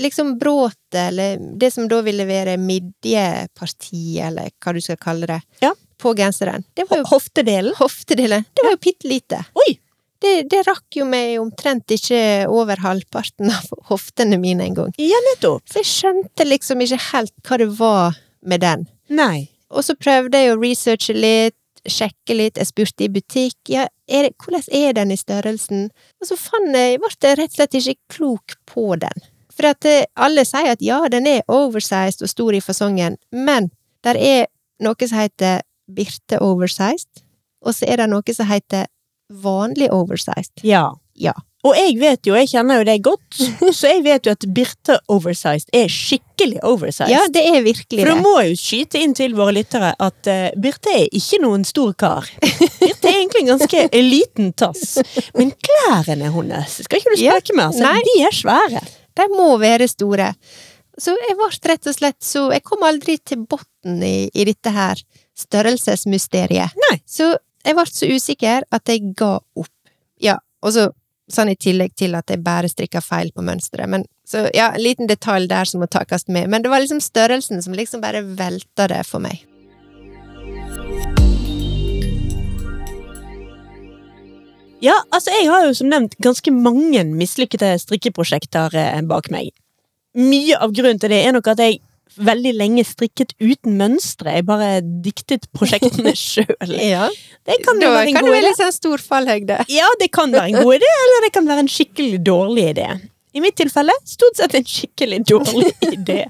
[0.03, 5.40] Liksom bråtet, eller det som da ville være midjepartiet, eller hva du skal kalle det,
[5.61, 5.72] Ja.
[5.98, 6.64] på genseren.
[6.74, 7.74] Det var jo Hoftedelen.
[7.74, 8.44] hoftedelen.
[8.55, 9.44] Det var jo bitte lite.
[9.55, 9.79] Oi!
[10.20, 14.92] Det, det rakk jo meg omtrent ikke over halvparten av hoftene mine engang.
[14.98, 15.62] Ja, nettopp.
[15.70, 18.87] Så jeg skjønte liksom ikke helt hva det var med den.
[19.09, 19.48] Nei.
[19.74, 21.57] Og så prøvde jeg å researche litt,
[21.88, 25.88] sjekke litt, jeg spurte i butikk, ja, er det, hvordan er den i størrelsen?
[26.20, 29.26] Og så fant jeg, ble jeg rett og slett ikke klok på den.
[29.54, 33.70] For at eh, alle sier at ja, den er oversized og stor i fasongen, men
[34.07, 34.46] der er
[34.85, 37.24] noe som heter Birte oversized,
[37.64, 38.87] og så er det noe som heter
[39.28, 40.62] vanlig oversized.
[40.66, 40.90] Ja.
[41.18, 41.35] Ja.
[41.66, 43.38] Og jeg vet jo, jeg kjenner jo deg godt,
[43.78, 47.11] så jeg vet jo at Birte Oversized er skikkelig oversized.
[47.11, 48.04] Ja, det er virkelig det.
[48.04, 51.66] For du må jo skyte inn til våre lyttere at uh, Birte er ikke noen
[51.66, 52.31] stor kar.
[52.78, 53.83] Birte er egentlig en ganske
[54.14, 55.00] liten tass.
[55.35, 57.85] Men klærne hennes skal ikke du Ja, spøke med, altså.
[57.88, 58.07] nei.
[58.07, 58.85] De er svære.
[59.18, 60.31] De må være store.
[60.98, 64.70] Så jeg ble rett og slett så Jeg kom aldri til bunnen i, i dette
[64.74, 64.98] her
[65.38, 66.74] størrelsesmysteriet.
[66.88, 66.96] Nei.
[67.07, 67.33] Så
[67.66, 69.74] jeg ble så usikker at jeg ga opp.
[70.22, 70.88] Ja, og så
[71.32, 73.90] sånn i tillegg til at jeg bare strikka feil på mønsteret.
[73.90, 76.48] Men så ja, en liten detalj der som må takes med.
[76.52, 79.44] Men det var liksom størrelsen som liksom bare velta det for meg.
[84.78, 89.50] Ja, altså jeg har jo som nevnt ganske mange mislykkede strikkeprosjekter eh, bak meg.
[90.18, 91.80] Mye av grunnen til det er nok at jeg
[92.16, 94.33] veldig lenge strikket uten mønstre.
[94.38, 94.71] Jeg bare
[95.05, 96.73] diktet prosjektene sjøl.
[96.73, 97.09] Ja,
[97.47, 99.61] Det kan jo være en god kan det være en litt sånn stor fallhøyde.
[99.73, 102.88] Ja, det kan være en god idé, eller det kan være en skikkelig dårlig idé.
[103.37, 106.23] I mitt tilfelle stort sett en skikkelig dårlig idé.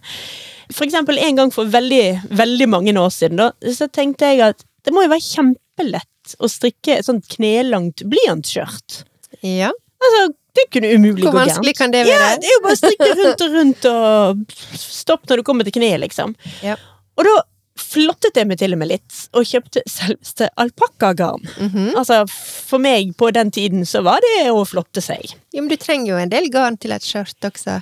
[0.74, 2.02] For eksempel en gang for veldig,
[2.36, 6.48] veldig mange år siden, da, så tenkte jeg at det må jo være kjempelett å
[6.50, 9.02] strikke et sånt knelangt blyantskjørt.
[9.46, 9.70] Ja.
[10.02, 10.26] Altså,
[10.58, 11.52] det kunne umulig Hvor gå gærent.
[11.56, 12.16] vanskelig kan det være?
[12.30, 15.68] Ja, det er jo bare å strikke rundt og rundt og stopp når du kommer
[15.68, 16.34] til kneet, liksom.
[16.66, 16.76] Ja.
[17.18, 17.36] Og da
[17.78, 21.44] flottet jeg meg til og med litt, og kjøpte selveste alpakkagarn.
[21.62, 21.92] Mhm.
[21.96, 25.30] Altså, for meg på den tiden så var det å flotte seg.
[25.54, 27.78] Jo, men du trenger jo en del garn til et skjørt også.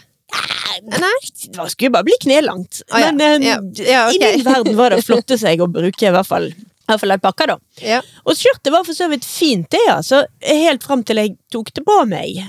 [0.85, 1.17] Nei,
[1.49, 2.83] det skulle bare bli knelangt.
[2.93, 3.13] Å, ja.
[3.17, 3.59] Men eh, Ja.
[3.87, 4.17] Ja, ok.
[4.19, 6.51] i min verden var det å flotte seg å bruke i hvert fall
[6.87, 7.55] i hvert fall alpakka, da.
[7.83, 7.97] Ja.
[8.29, 10.21] Og skjørtet var for så vidt fint, det, altså.
[10.45, 12.45] Helt fram til jeg tok det på meg.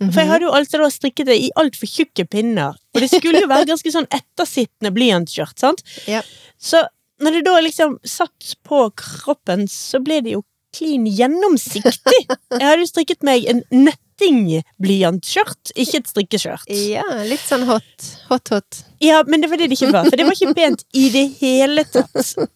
[0.00, 0.12] Mhm.
[0.14, 2.76] For jeg hadde jo alltid da strikket det i altfor tjukke pinner.
[2.94, 5.82] Og det skulle jo være ganske sånn ettersittende blyantskjørt, sant.
[6.08, 6.22] Ja.
[6.58, 6.80] Så
[7.20, 12.20] når det da liksom satt på kroppen, så ble det jo klin gjennomsiktig.
[12.30, 16.70] Jeg hadde jo strikket meg en nettingblyantskjørt, ikke et strikkeskjørt.
[16.70, 18.06] Ja, litt sånn hot.
[18.30, 18.80] Hot, hot.
[19.02, 21.26] Ja, men det var det det ikke var, for det var ikke pent i det
[21.42, 22.14] hele tatt.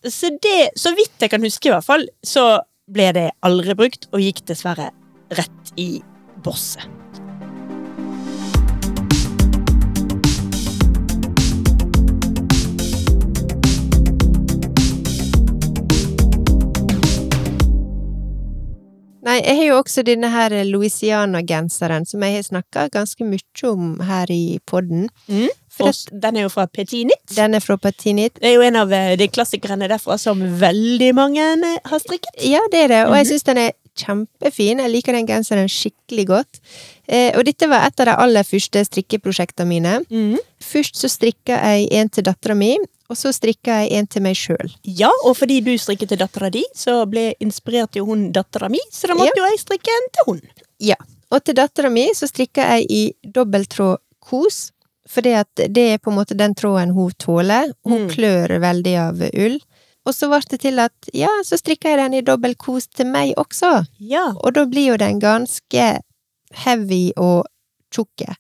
[0.09, 4.09] Så det, så vidt jeg kan huske i hvert fall, så ble det aldri brukt,
[4.13, 4.93] og gikk dessverre
[5.35, 5.99] rett i
[6.45, 7.04] bosset.
[19.25, 23.95] Nei, jeg har jo også denne her Louisiana-genseren, som jeg har snakka ganske mye om
[24.05, 25.07] her i podden.
[25.29, 25.49] Mm.
[26.23, 27.11] Den er jo fra Petit.
[27.35, 28.37] Den er fra Patinit.
[28.39, 32.37] Det er jo en av eh, de klassikerne derfra som veldig mange eh, har strikket.
[32.47, 33.31] Ja, det er det, og jeg Mhm.
[33.33, 34.79] syns den er kjempefin.
[34.83, 36.61] Jeg liker den genseren skikkelig godt.
[37.09, 40.01] Eh, og dette var et av de aller første strikkeprosjektene mine.
[40.11, 40.39] Mm.
[40.61, 42.77] Først så strikka jeg en til dattera mi,
[43.11, 44.71] og så strikka jeg en til meg sjøl.
[44.85, 48.81] Ja, og fordi du strikket til dattera di, så ble inspirert jo hun dattera mi,
[48.93, 50.41] så da måtte jo jeg strikke en til hun.
[50.81, 50.97] Ja.
[51.31, 53.03] Og til dattera mi så strikka jeg i
[53.35, 54.71] dobbelttråd kos,
[55.11, 57.73] fordi at det er på en måte den tråden hun tåler.
[57.85, 58.11] Hun Mm.
[58.15, 59.59] klør veldig av ull.
[60.07, 63.07] Og så ble det til at ja, så strikka jeg den i dobbelt kos til
[63.07, 63.87] meg også.
[64.01, 64.33] Ja.
[64.45, 65.99] Og da blir jo den ganske
[66.65, 67.47] heavy og
[67.93, 68.35] tjukke.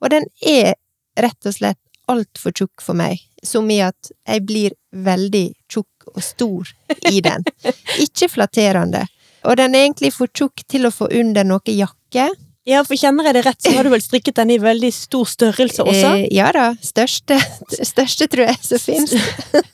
[0.00, 0.74] Og den er
[1.18, 6.24] rett og slett altfor tjukk for meg, som i at jeg blir veldig tjukk og
[6.24, 6.74] stor
[7.10, 7.44] i den.
[8.04, 9.06] Ikke flatterende.
[9.46, 12.30] Og den er egentlig for tjukk til å få under noe jakke.
[12.68, 15.28] Ja, for kjenner jeg det rett, så har du vel strikket den i veldig stor
[15.30, 16.10] størrelse også?
[16.18, 16.66] Eh, ja da.
[16.84, 17.38] Største,
[17.92, 19.14] største tror jeg som finnes.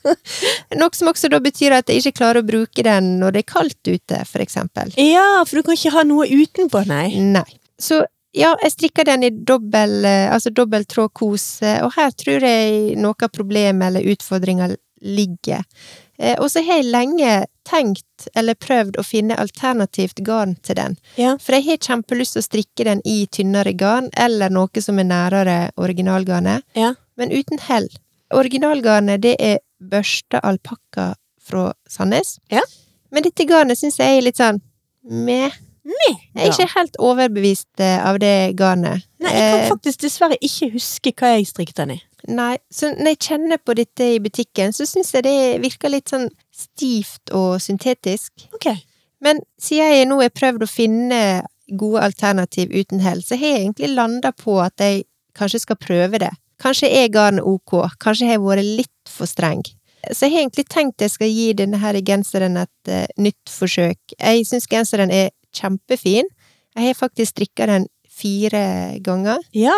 [0.79, 3.49] Noe som også da betyr at jeg ikke klarer å bruke den når det er
[3.51, 4.95] kaldt ute, for eksempel.
[5.01, 7.09] Ja, for du kan ikke ha noe utenpå, nei.
[7.19, 7.47] Nei.
[7.81, 12.43] Så ja, jeg strikker den i dobbel, eh, altså dobbel tråd kose, og her tror
[12.43, 14.69] jeg noe av problemet eller utfordringa
[15.05, 15.63] ligger.
[16.17, 17.33] Eh, og så har jeg lenge
[17.67, 20.95] tenkt eller prøvd å finne alternativt garn til den.
[21.19, 21.33] Ja.
[21.41, 25.09] For jeg har kjempelyst til å strikke den i tynnere garn, eller noe som er
[25.09, 26.93] nærere originalgarnet, Ja.
[27.17, 27.87] men uten hell.
[28.33, 31.13] Originalgarnet, det er børsta alpakka
[31.45, 32.39] fra Sandnes.
[32.51, 32.61] Ja.
[33.11, 34.61] Men dette garnet syns jeg er litt sånn
[35.09, 35.51] meh.
[35.85, 39.05] Jeg er ikke helt overbevist eh, av det garnet.
[39.21, 41.99] Nei, jeg kan Eh, faktisk dessverre ikke huske hva jeg strikket den i.
[42.27, 46.09] Nei, så når jeg kjenner på dette i butikken, så syns jeg det virker litt
[46.09, 48.47] sånn stivt og syntetisk.
[48.57, 48.71] Ok.
[49.21, 51.19] Men siden jeg nå har prøvd å finne
[51.77, 55.05] gode alternativ uten hell, så har jeg egentlig landa på at jeg
[55.37, 56.33] kanskje skal prøve det.
[56.61, 59.63] Kanskje er garnet ok, kanskje har jeg vært litt for streng.
[60.11, 64.17] Så jeg har egentlig tenkt jeg skal gi denne her genseren et uh, nytt forsøk.
[64.19, 66.27] Jeg syns genseren er kjempefin.
[66.75, 69.39] Jeg har faktisk strikka den fire ganger.
[69.55, 69.75] Ja.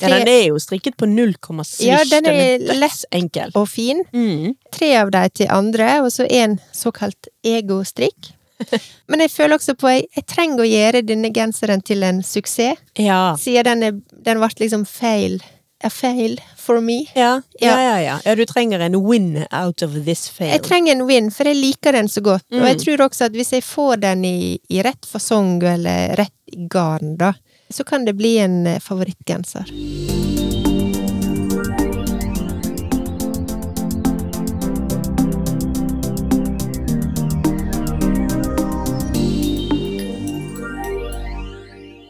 [0.00, 0.08] ja.
[0.08, 1.88] Den er jo strikket på null komma svisj.
[1.90, 3.52] Ja, den er lett enkel.
[3.60, 4.02] Og fin.
[4.12, 4.54] Mm.
[4.72, 8.32] tre av dem til andre, og så en såkalt egostrikk.
[9.08, 12.80] Men jeg føler også på jeg, jeg trenger å gjøre denne genseren til en suksess,
[13.00, 13.36] Ja.
[13.40, 15.40] siden den, er, den ble liksom feil.
[15.82, 17.06] A fail for me.
[17.14, 17.40] Ja.
[17.60, 17.98] Ja, Ja.
[18.00, 18.34] ja, ja.
[18.34, 20.50] du trenger en win out of this fail.
[20.50, 22.44] Jeg trenger en win, for jeg liker den så godt.
[22.52, 22.84] Og jeg Mm.
[22.84, 27.16] tror også at hvis jeg får den i, i rett fasong, eller rett i garn,
[27.16, 27.32] da,
[27.72, 30.49] så kan det bli en favorittgenser favorittgenser.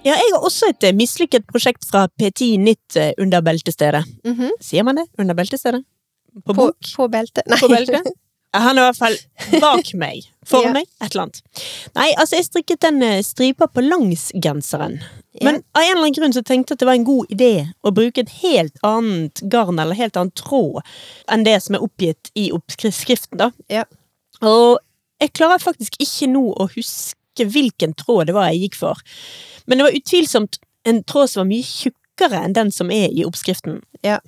[0.05, 4.07] Ja, jeg har også et eh, mislykket prosjekt fra P10 Nytt eh, under beltestedet.
[4.25, 4.55] Mhm.
[4.65, 5.07] Sier man det?
[5.21, 5.83] Under beltestedet?
[6.47, 6.93] På på, bok?
[6.97, 7.45] på beltet.
[7.51, 7.59] Nei.
[7.61, 8.07] På beltet?
[8.57, 10.25] Han er i hvert fall bak meg.
[10.51, 10.73] For Ja.
[10.75, 10.89] meg.
[11.05, 11.43] Et eller annet.
[11.95, 14.97] Nei, altså, jeg strikket den eh, stripa på langs genseren.
[15.37, 15.45] Ja.
[15.51, 17.51] Men av en eller annen grunn så tenkte jeg at det var en god idé
[17.87, 20.81] å bruke et helt annet garn eller helt annen tråd
[21.31, 23.53] enn det som er oppgitt i oppskriften, da.
[23.71, 23.85] Ja.
[24.43, 24.81] Og
[25.21, 29.01] jeg klarer faktisk ikke nå å huske hvilken tråd det var jeg gikk for.
[29.67, 33.25] Men det var utvilsomt en tråd som var mye tjukkere enn den som er i
[33.25, 33.81] oppskriften.
[34.05, 34.19] Ja.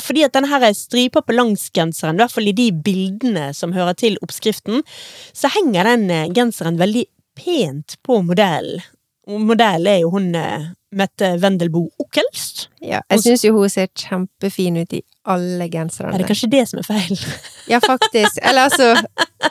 [0.00, 3.96] Fordi at denne her stripa på langsgenseren, i hvert fall i de bildene som hører
[3.98, 4.84] til oppskriften,
[5.32, 7.06] så henger den eh, genseren veldig
[7.38, 8.84] pent på modellen.
[9.26, 12.66] Modellen er jo hun eh, Mette Wendelboe Okkelst.
[12.84, 16.12] Ja, jeg syns jo hun ser kjempefin ut i alle genserne.
[16.14, 17.18] Er det kanskje det som er feil?
[17.70, 18.40] Ja, faktisk.
[18.42, 18.96] Eller altså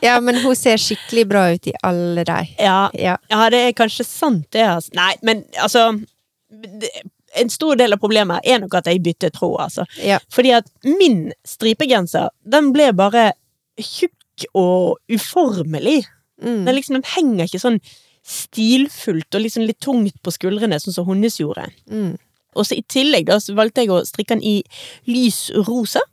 [0.04, 2.40] Ja, men hun ser skikkelig bra ut i alle de.
[2.60, 3.18] Ja, Ja.
[3.32, 4.66] ja det er kanskje sant, det.
[4.68, 4.92] Altså.
[5.00, 5.86] Nei, men altså
[6.52, 6.90] det,
[7.40, 9.86] En stor del av problemet er nok at jeg bytter tråd, altså.
[10.04, 10.18] Ja.
[10.36, 13.30] Fordi at min stripegenser, den ble bare
[13.80, 16.02] tjukk og uformelig.
[16.44, 16.66] Mm.
[16.66, 17.80] Den, liksom, den henger ikke sånn
[18.28, 21.70] stilfullt og liksom litt tungt på skuldrene, sånn som hennes gjorde.
[21.90, 22.18] Mm.
[22.56, 24.58] Og så i tillegg da, så valgte jeg å strikke den i
[25.10, 26.04] lys rosa.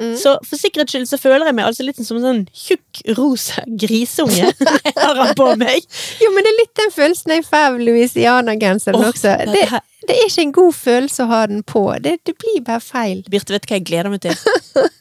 [0.00, 0.14] Mm.
[0.16, 3.60] Så for sikkerhets skyld så føler jeg meg altså litt som en sånn tjukk rosa
[3.66, 4.48] grisunge
[4.86, 5.84] jeg har han på meg.
[6.22, 9.36] Jo, men det er litt den følelsen jeg får av Louisiana-genseren oh, også.
[9.52, 11.82] Det, Det, det er ikke en god følelse å ha den på.
[12.02, 13.20] Det, det blir bare feil.
[13.30, 14.34] Birte, vet du hva jeg gleder meg til?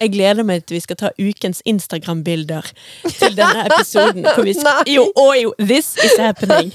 [0.02, 2.68] Jeg gleder meg til vi skal ta ukens Instagram-bilder
[3.10, 4.26] til denne episoden.
[4.28, 4.96] Hvor vi skal, Nei.
[4.96, 6.72] jo, og jo, this is happening.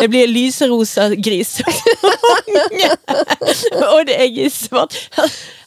[0.00, 1.56] Det blir lyserosa gris
[3.90, 4.96] og det er i svart.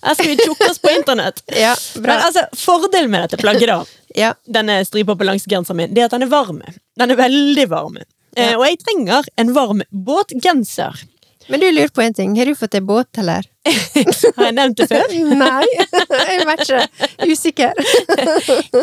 [0.04, 1.44] Her skal vi tjukke oss på internett.
[1.56, 3.84] Ja, Men altså, fordelen med dette plagget, da,
[4.16, 4.34] Ja.
[4.46, 6.62] denne stripa på langs genseren min, det er at den er varm.
[7.00, 7.98] Den er veldig varm.
[7.98, 8.04] Eh,
[8.52, 8.58] Ja.
[8.58, 11.04] og jeg trenger en varm båtgenser.
[11.52, 12.36] Men du lurer på en ting.
[12.40, 13.44] Har du fått deg båt, eller?
[14.38, 15.12] Har jeg nevnt det før?
[15.44, 15.66] Nei,
[16.32, 16.84] jeg vet ikke.
[17.28, 17.84] Usikker.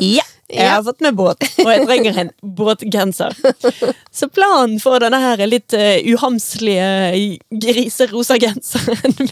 [0.01, 3.37] Ja, jeg har fått med båt, og jeg trenger en båtgenser.
[4.13, 6.89] Så planen for denne her litt uh, uhamslige
[7.63, 9.31] griserosa genseren min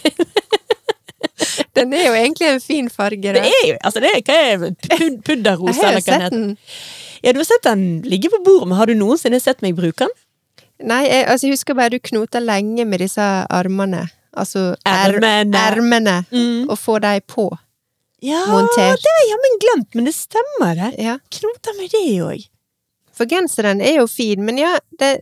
[1.78, 3.34] Den er jo egentlig en fin farge.
[3.36, 4.64] Det er jo altså det er, hva er?
[4.88, 6.38] Pud- Pudderrosa, har eller hva den sett heter.
[6.38, 6.56] den.
[7.22, 10.06] Ja, du har sett den ligge på bordet, men har du noensinne sett meg bruke
[10.06, 10.14] den?
[10.84, 14.04] Nei, jeg, altså, jeg husker bare du knota lenge med disse armene.
[14.38, 15.56] Altså er- Ermene.
[15.58, 16.16] ermene.
[16.30, 16.68] Mm.
[16.70, 17.48] Og få dem på.
[18.22, 18.98] Ja, Montert.
[19.02, 20.92] det har jeg jammen glemt, men det stemmer det.
[20.98, 21.18] Ja.
[21.30, 22.46] Knota med det òg.
[23.14, 25.20] For genseren er jo fin, men ja, det,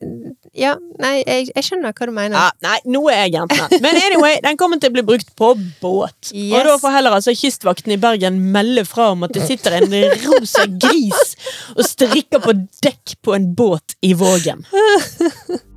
[0.56, 2.36] Ja, nei, jeg, jeg skjønner hva du mener.
[2.38, 3.80] Ja, nei, nå er jeg jentene.
[3.84, 6.32] Men anyway, den kommer til å bli brukt på båt.
[6.32, 6.56] Yes.
[6.56, 9.92] Og da får heller altså Kystvakten i Bergen melde fra om at det sitter en
[10.24, 11.36] rosa gris
[11.76, 14.64] og strikker på dekk på en båt i Vågen.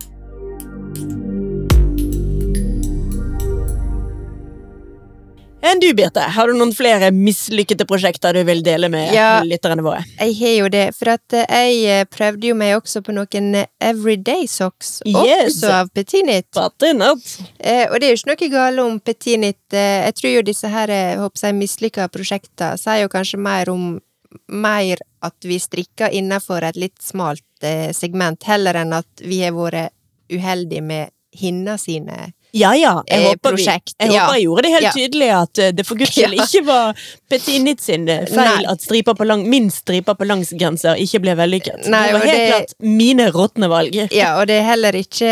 [5.61, 9.41] Enn du, Birte, har du noen flere mislykkede prosjekter du vil dele med Ja.
[9.43, 10.05] lytterne våre?
[10.19, 13.49] Jeg har jo det, for at eh, jeg eh, prøvde jo meg også på noen
[13.59, 15.57] eh, everyday socks, Yes.
[15.59, 16.47] også av Petinit.
[16.55, 17.19] Patinat.
[17.59, 19.59] Eh, og det er jo ikke noe galt om Petinit.
[19.75, 23.69] Eh, jeg tror jo disse her eh, håper jeg, mislykka prosjekter sier jo kanskje mer
[23.69, 23.99] om
[24.47, 29.51] mer at vi strikker innenfor et litt smalt eh, segment, heller enn at vi har
[29.57, 29.91] vært
[30.31, 34.23] uheldige med hinna sine Ja ja, jeg, Eh, håper, vi, jeg ja.
[34.23, 34.91] håper jeg gjorde det helt Ja.
[34.95, 36.97] tydelig at eh, det for guds skyld ikke var
[37.29, 38.71] Petit sin eh, feil Nei.
[38.71, 41.85] at striper på lang, min striper på langsgrenser ikke ble vellykket.
[41.93, 43.95] Nei, det var helt det- klart mine råtne valg.
[44.11, 45.31] Ja, og det er heller ikke,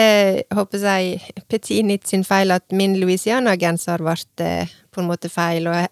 [0.54, 5.88] håper jeg, Petit sin feil at min Louisiana-genser ble på en måte feil, og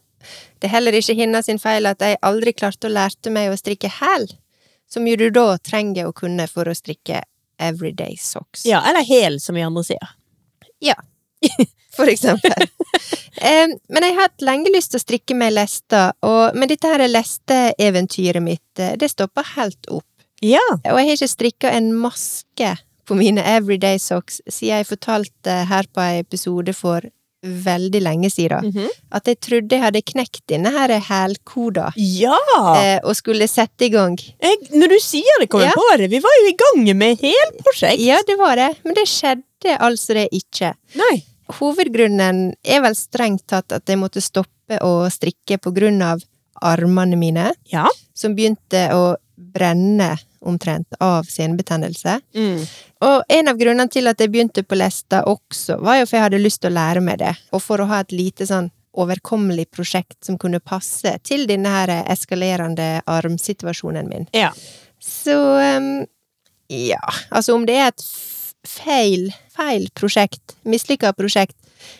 [0.61, 3.57] det er heller ikke hennes sin feil at jeg aldri klarte å lærte meg å
[3.57, 4.27] strikke hæl,
[4.89, 7.23] som jo du da trenger å kunne for å strikke
[7.59, 8.63] everyday socks.
[8.65, 10.13] Ja, eller hel, som vi andre sier.
[10.81, 10.95] Ja.
[11.95, 12.65] For eksempel.
[13.39, 16.89] um, men jeg har hatt lenge lyst til å strikke meg lester, og, men dette
[16.91, 20.07] her lesteeventyret mitt, det stopper helt opp.
[20.43, 20.59] Ja.
[20.73, 22.73] Og jeg har ikke strikka en maske
[23.07, 27.05] på mine everyday socks siden jeg fortalte her på en episode for
[27.45, 28.71] veldig lenge siden.
[28.73, 28.87] Mhm.
[29.13, 32.35] At jeg trodde jeg hadde knekt denne her hælkoda Ja!
[32.81, 34.17] eh, og skulle sette i gang.
[34.19, 35.79] Jeg, når du sier det, kommer jeg Ja.
[35.79, 36.09] på det.
[36.11, 38.01] Vi var jo i gang med helt prosjekt.
[38.01, 40.73] Ja, det var det, men det skjedde altså det ikke.
[40.97, 41.21] Nei.
[41.59, 46.23] Hovedgrunnen er vel strengt tatt at jeg måtte stoppe å strikke på grunn av
[46.65, 47.87] armene mine, Ja.
[48.13, 52.19] som begynte å brenne omtrent av senebetennelse.
[52.35, 52.65] Mm.
[53.01, 56.23] Og en av grunnene til at jeg begynte på lesta også, var jo for jeg
[56.23, 59.65] hadde lyst til å lære meg det, og for å ha et lite sånn overkommelig
[59.75, 64.27] prosjekt som kunne passe til denne her eskalerende armsituasjonen min.
[64.33, 64.53] Ja.
[65.03, 65.35] Så
[65.77, 66.05] um,
[66.71, 68.05] ja, altså om det er et
[68.69, 71.57] feil, feil prosjekt, mislykka prosjekt,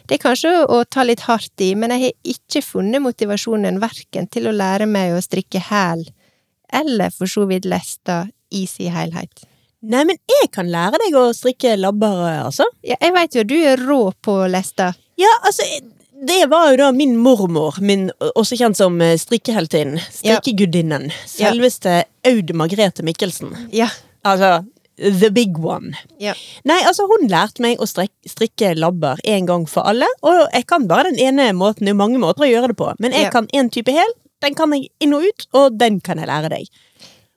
[0.10, 4.30] det er kanskje å ta litt hardt i, men jeg har ikke funnet motivasjonen verken
[4.32, 6.06] til å lære meg å strikke hæl,
[6.74, 9.46] eller for så vidt lesta i sin helhet.
[9.86, 12.66] Nei, men jeg kan lære deg å strikke labber, altså.
[12.86, 14.94] Ja, jeg veit jo du er rå på leste.
[15.22, 15.66] Ja, altså
[16.26, 22.54] det var jo da min mormor, min, også kjent som eh, strikkeheltinnen, strikkegudinnen, selveste Aud
[22.58, 23.52] Margrethe Mikkelsen.
[23.76, 23.90] Ja.
[24.26, 24.64] Altså,
[24.98, 25.94] the big one.
[26.20, 26.34] Ja.
[26.64, 30.88] Nei, altså hun lærte meg å strikke labber en gang for alle, og jeg kan
[30.88, 33.30] bare den ene måten, det er mange måter å gjøre det på, men jeg Ja.
[33.32, 36.50] kan en type hel, den kan jeg inn og ut, og den kan jeg lære
[36.50, 36.68] deg.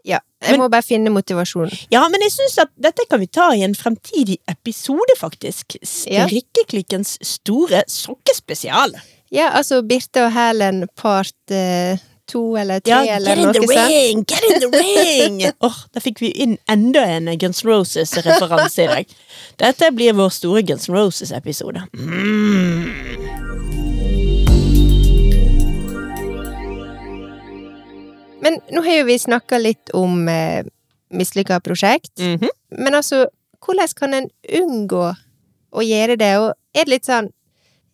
[0.05, 0.21] ja.
[0.41, 1.87] Jeg Men- må bare finne motivasjonen.
[1.91, 5.77] Ja, men jeg synes at dette kan vi ta i en fremtidig episode, faktisk.
[5.83, 8.95] Strikkeklikkens store sokkespesial.
[9.31, 13.53] Ja, altså Birte og Hælen part eh, to eller tre Ja, eller get in noe
[13.53, 13.89] the sånt.
[13.91, 14.23] ring!
[14.29, 15.39] Get in the ring!
[15.69, 19.17] Åh, Da fikk vi inn enda en Guns Roses-referanse i dag.
[19.59, 21.87] Dette blir vår store Guns Roses-episode.
[21.97, 22.89] Mm.
[28.41, 30.65] Men nå har jo vi snakka litt om eh,
[31.11, 32.13] mislykka prosjekt.
[32.21, 32.49] Mhm.
[32.79, 33.27] Men altså,
[33.65, 34.29] hvordan kan en
[34.61, 35.09] unngå
[35.73, 36.33] å gjøre det?
[36.39, 37.31] Og er det litt sånn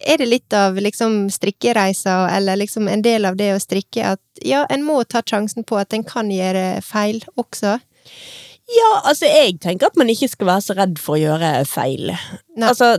[0.06, 4.44] Er det litt av liksom strikkereisa, eller liksom en del av det å strikke, at
[4.44, 7.78] ja, en må ta sjansen på at en kan gjøre feil også?
[8.64, 12.14] Ja, altså, jeg tenker at man ikke skal være så redd for å gjøre feil.
[12.56, 12.68] Nei.
[12.70, 12.94] Altså,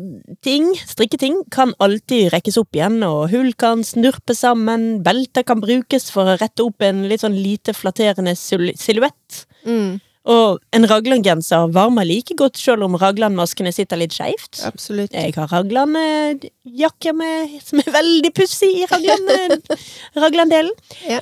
[0.46, 6.12] ting, strikketing, kan alltid rekkes opp igjen, og hull kan snurpe sammen, belter kan brukes
[6.14, 9.46] for å rette opp en litt sånn lite flatterende sil- silhuett.
[9.66, 14.64] Mm, Og en raglangenser varmer like godt selv om raglanmaskene sitter litt skjevt.
[14.66, 15.14] absolutt.
[15.14, 18.88] Jeg har raglanjakke med, som er veldig pussig i
[20.24, 20.74] Ragland-delen.
[21.10, 21.20] Ja.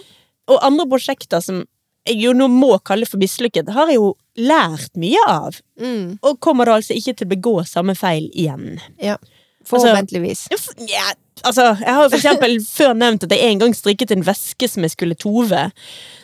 [0.51, 1.63] Og andre prosjekter som
[2.07, 5.59] jeg jo nå må kalle for mislykket, har jeg jo lært mye av.
[5.79, 8.79] Mm, Og kommer da altså ikke til å begå samme feil igjen.
[9.03, 9.17] ja.
[9.63, 10.41] Forhåpentligvis.
[10.51, 14.67] Altså, Ja, altså, jeg har eksempel før nevnt at jeg en gang strikket en veske
[14.69, 15.61] som jeg skulle tove.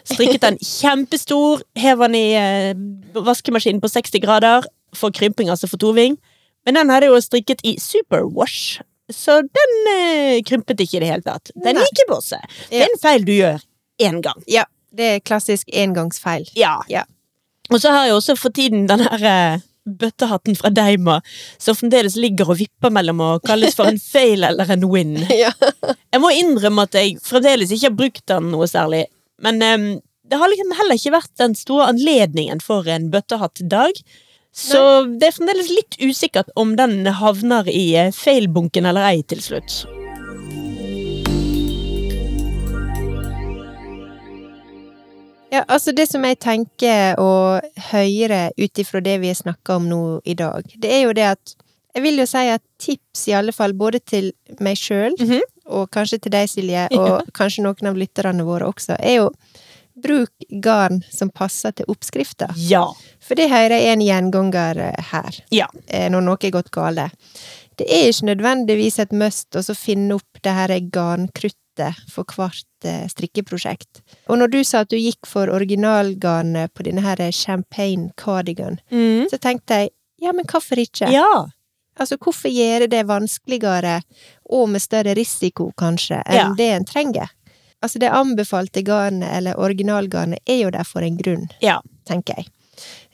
[0.07, 2.73] Strikket den kjempestor, hev den i eh,
[3.15, 6.17] vaskemaskinen på 60 grader for krymping, altså for toving.
[6.65, 8.81] Men den hadde jo strikket i superwash,
[9.13, 11.53] så den eh, krympet ikke i det hele tatt.
[11.63, 12.41] Den gikk i båse.
[12.69, 13.63] Det er en feil du gjør
[14.01, 14.43] én gang.
[14.49, 16.49] Ja, det er klassisk engangsfeil.
[16.57, 16.77] Ja.
[16.91, 17.05] Ja.
[17.69, 19.65] Og så har jeg også for tiden den her eh,
[19.99, 21.19] bøttehatten fra Deima,
[21.61, 25.17] som fremdeles ligger og vipper mellom å kalles for en fail eller en win.
[25.29, 29.05] Jeg må innrømme at jeg fremdeles ikke har brukt den noe særlig,
[29.43, 29.91] men um,
[30.29, 33.97] det har liksom heller ikke vært den store anledningen for en bøttehatt-dag.
[34.55, 34.81] Så
[35.21, 39.83] det er fremdeles litt usikkert om den havner i eh, feilbunken eller ei til slutt.
[45.51, 49.87] Ja, altså det som jeg tenker å høre ut ifra det vi har snakka om
[49.89, 51.55] nå i dag, det er jo det at
[51.95, 54.27] Jeg vil jo si at tips, i alle fall, både til
[54.61, 55.39] meg sjøl, Mhm.
[55.73, 59.31] og kanskje til deg, Silje, og kanskje noen av lytterne våre også, er jo
[59.99, 60.29] bruk
[60.61, 62.53] garn som passer til oppskrifta.
[62.55, 62.85] Ja.
[63.19, 65.65] For det hører jeg er en gjenganger eh, her, Ja.
[65.87, 67.11] eh, når noe er gått galt.
[67.75, 71.55] Det er ikke nødvendigvis et must å finne opp det her garnkruttet
[72.11, 74.01] for hvert eh, strikkeprosjekt.
[74.29, 79.27] Og når du sa at du gikk for originalgarnet på denne her champagne cardigan, Mm.
[79.31, 79.89] så tenkte jeg
[80.21, 81.07] ja, men hvorfor ikke?
[81.11, 81.47] Ja.
[81.99, 84.01] Altså, hvorfor gjøre det vanskeligere,
[84.49, 86.53] og med større risiko, kanskje, enn Ja.
[86.57, 87.29] det en trenger?
[87.81, 91.79] Altså, det anbefalte garnet, eller originalgarnet, er jo der for en grunn Ja.
[92.05, 92.47] tenker jeg.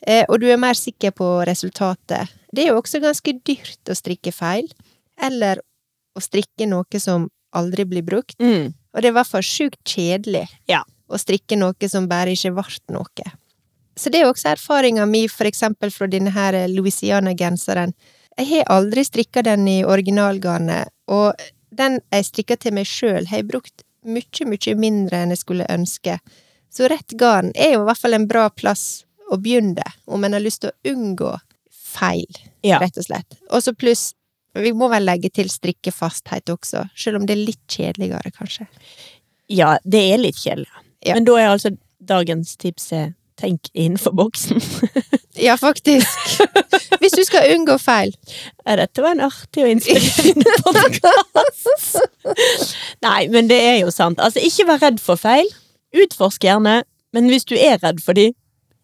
[0.07, 2.29] Eh, og du er mer sikker på resultatet.
[2.53, 4.67] Det er jo også ganske dyrt å strikke feil,
[5.21, 5.57] eller
[6.17, 8.37] å strikke noe som aldri blir brukt.
[8.39, 8.73] Mm.
[8.93, 10.83] Og det er i hvert fall sjukt kjedelig Ja.
[11.09, 13.31] å strikke noe som bare ikke ble noe.
[13.95, 17.93] Så det er også erfaringa mi, for eksempel fra denne her Louisiana-genseren.
[18.37, 21.35] Jeg har aldri strikka den i originalgarnet, og
[21.71, 25.67] den jeg strikka til meg sjøl, har jeg brukt mye, mye mindre enn jeg skulle
[25.71, 26.19] ønske.
[26.69, 30.33] Så rett garn er jo i hvert fall en bra plass å begynne, om en
[30.35, 31.31] har lyst til å unngå
[31.71, 32.27] feil,
[32.63, 32.79] Ja.
[32.79, 33.37] rett og slett.
[33.49, 34.13] Og så pluss,
[34.63, 38.67] vi må vel legge til strikkefasthet også, selv om det er litt kjedeligere, kanskje.
[39.51, 40.71] ja, det er litt kjedelig.
[41.05, 41.13] Ja.
[41.17, 42.91] Men da er altså dagens tips
[43.39, 44.61] tenk innenfor boksen.
[45.35, 46.07] Ja, faktisk.
[47.01, 48.13] Hvis du skal unngå feil.
[48.63, 51.97] Ja, dette var en artig og inspirerende podkast.
[53.03, 54.21] Nei, men det er jo sant.
[54.23, 55.49] Altså, ikke vær redd for feil.
[55.91, 56.77] Utforsk gjerne,
[57.11, 58.29] men hvis du er redd for de,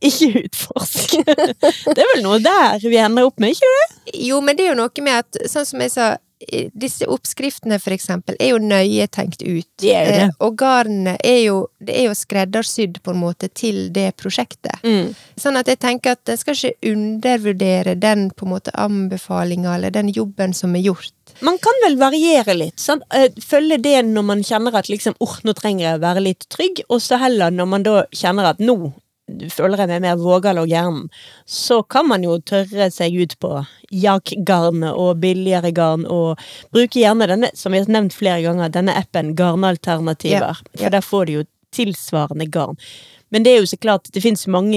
[0.01, 1.15] ikke utforsk.
[1.95, 4.17] Det er vel noe der vi ender opp med, ikke det?
[4.25, 6.11] Jo, men det er jo noe med at, sånn som jeg sa,
[6.73, 9.67] disse oppskriftene for eksempel, er jo nøye tenkt ut.
[9.81, 10.21] Det er det.
[10.23, 14.81] Eh, Og garnet er jo, det er jo skreddersydd på en måte til det prosjektet.
[14.81, 15.11] Mm.
[15.37, 19.93] Sånn at jeg tenker at en skal ikke undervurdere den på en måte anbefalinga, eller
[19.93, 21.13] den jobben som er gjort.
[21.45, 22.79] Man kan vel variere litt.
[22.81, 23.05] Sant?
[23.13, 26.49] Eh, Følge det når man kjenner at liksom, oh, nå trenger jeg å være litt
[26.53, 28.77] trygg, og så heller når man da kjenner at nå
[29.53, 31.07] føler jeg meg mer vågal og gæren,
[31.45, 33.53] så kan man jo tørre seg ut på
[33.91, 36.41] jakkgarn og billigere garn, og
[36.73, 40.61] bruke gjerne denne, som vi har nevnt flere ganger, denne appen Garnalternativer.
[40.61, 40.77] Yeah.
[40.83, 42.79] For der får du jo tilsvarende garn.
[43.31, 44.23] Men det er jo så klart, det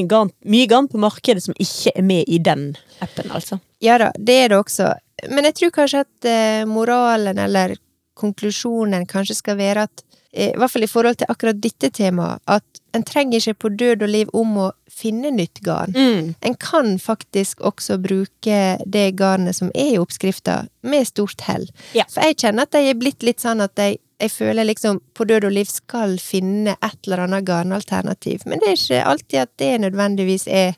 [0.09, 3.59] garn, mye garn på markedet som ikke er med i den appen, altså.
[3.82, 4.94] Ja da, det er det også.
[5.30, 7.74] Men jeg tror kanskje at eh, moralen, eller
[8.14, 12.42] konklusjonen, kanskje skal være at eh, i hvert fall i forhold til akkurat dette temaet,
[12.46, 15.95] at en trenger ikke på død og liv om å finne nytt garn.
[15.97, 16.30] Mm.
[16.47, 21.66] En kan faktisk også bruke det garnet som er i oppskrifta, med stort hell.
[21.97, 22.07] Ja.
[22.12, 25.26] For jeg kjenner at jeg er blitt litt sånn at jeg, jeg føler liksom på
[25.26, 28.47] død og liv skal finne et eller annet garnalternativ.
[28.47, 30.76] Men det er ikke alltid at det nødvendigvis er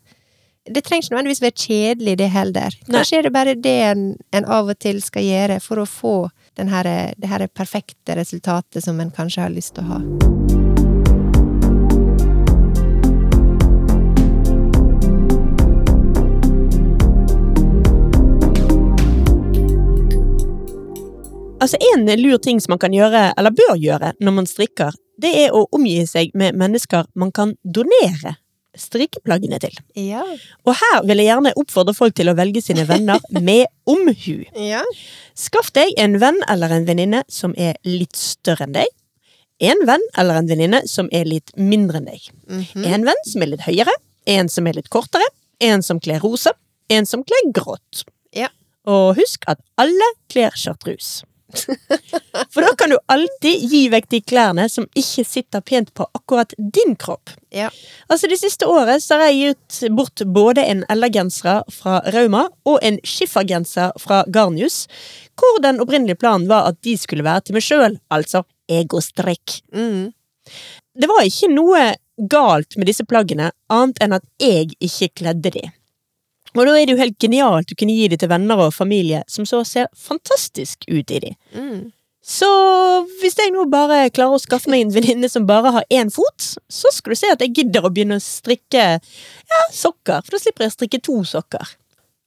[0.67, 2.75] Det trenger ikke nødvendigvis være kjedelig, det heller.
[2.89, 2.97] Nei.
[2.97, 6.17] Kanskje er det bare det en, en av og til skal gjøre for å få
[6.59, 10.56] den her, det her perfekte resultatet som en kanskje har lyst til å ha.
[21.67, 25.33] Altså En lur ting som man kan gjøre, eller bør gjøre, når man strikker, det
[25.41, 28.37] er å omgi seg med mennesker man kan donere
[28.79, 29.75] strikkeplaggene til.
[29.99, 30.23] Ja.
[30.69, 34.45] Og her vil jeg gjerne oppfordre folk til å velge sine venner med omhu.
[34.61, 34.85] Ja.
[35.35, 38.93] Skaff deg en venn eller en venninne som er litt større enn deg.
[39.65, 42.31] En venn eller en venninne som er litt mindre enn deg.
[42.47, 42.85] Mhm.
[42.85, 43.97] En venn som er litt høyere,
[44.37, 45.27] en som er litt kortere,
[45.65, 46.53] en som kler rosa,
[46.93, 48.05] en som kler grått.
[48.37, 48.53] Ja.
[48.87, 51.25] Og husk at alle kler chartreuse.
[52.53, 56.55] For da kan du alltid gi vekk de klærne som ikke sitter pent på akkurat
[56.59, 57.31] din kropp.
[57.55, 57.71] Ja.
[58.09, 62.81] Altså Det siste året så har jeg gitt bort både en Ella-genser fra Rauma og
[62.83, 64.85] en skiffergenser fra Garnius,
[65.39, 69.61] hvor den opprinnelige planen var at de skulle være til meg sjøl, altså egostrikk.
[69.75, 70.11] Mm.
[70.97, 71.87] Det var ikke noe
[72.17, 75.67] galt med disse plaggene, annet enn at jeg ikke kledde de.
[76.57, 79.23] Og da er det jo helt genialt å kunne gi det til venner og familie
[79.29, 81.33] som så ser fantastisk ut i de.
[81.55, 81.93] Mm.
[82.27, 82.47] Så
[83.21, 86.49] hvis jeg nå bare klarer å skaffe meg en venninne som bare har én fot,
[86.67, 90.41] så skal du se at jeg gidder å begynne å strikke ja, sokker, for da
[90.43, 91.77] slipper jeg å strikke to sokker.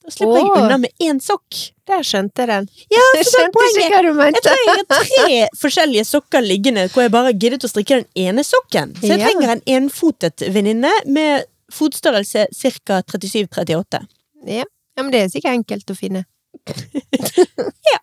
[0.00, 0.62] Da slipper jeg Åh.
[0.62, 1.58] unna med én sokk.
[1.90, 2.68] Der skjønte jeg den.
[2.94, 3.82] Ja, Jeg så det er poenget.
[3.82, 4.40] ikke hva du Jeg mente.
[4.46, 8.44] tror jeg har tre forskjellige sokker liggende hvor jeg bare giddet å strikke den ene
[8.46, 8.94] sokken.
[9.02, 11.44] Så jeg trenger en enfotet venninne med
[11.76, 12.46] fotstørrelse
[12.86, 13.02] ca.
[13.12, 14.00] 37-38.
[14.46, 14.64] Ja.
[14.64, 16.26] ja, men det er sikkert enkelt å finne.
[17.90, 18.00] Ja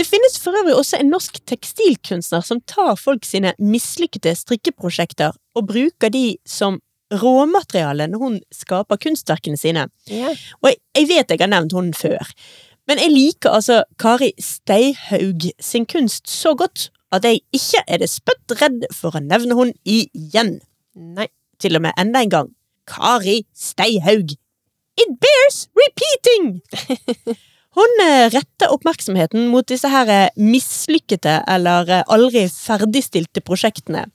[0.00, 5.66] Det finnes for øvrig også en norsk tekstilkunstner som tar folk sine mislykkede strikkeprosjekter og
[5.68, 6.78] bruker de som
[7.20, 9.88] råmateriale når hun skaper kunstverkene sine.
[10.08, 10.32] Ja.
[10.62, 12.32] Og jeg, jeg vet jeg har nevnt hun før,
[12.88, 18.10] men jeg liker altså Kari Steihaug sin kunst så godt at jeg ikke er det
[18.10, 20.58] spøtt redd for å nevne hun igjen.
[20.94, 21.28] Nei.
[21.60, 22.48] Til og med enda en gang.
[22.88, 24.32] Kari Steihaug.
[25.00, 26.60] It bears repeating!
[27.78, 34.08] Hun eh, retter oppmerksomheten mot disse her eh, mislykkede eller eh, aldri ferdigstilte prosjektene.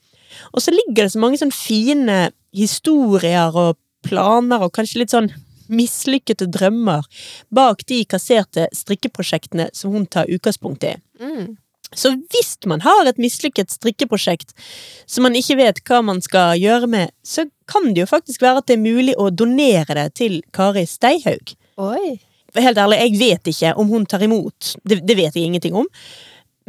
[0.52, 2.18] Og så ligger det så mange sånn fine
[2.56, 5.32] historier og planer og kanskje litt sånn
[5.72, 7.08] mislykkede drømmer
[7.56, 10.98] bak de kasserte strikkeprosjektene som hun tar utgangspunkt i.
[11.24, 11.56] Mm.
[11.94, 14.56] Så hvis man har et mislykket strikkeprosjekt
[15.06, 18.64] som man ikke vet hva man skal gjøre med, så kan det jo faktisk være
[18.64, 21.56] at det er mulig å donere det til Kari Steihaug.
[21.82, 22.16] Oi.
[22.56, 24.76] Helt ærlig, jeg vet ikke om hun tar imot.
[24.88, 25.90] Det, det vet jeg ingenting om.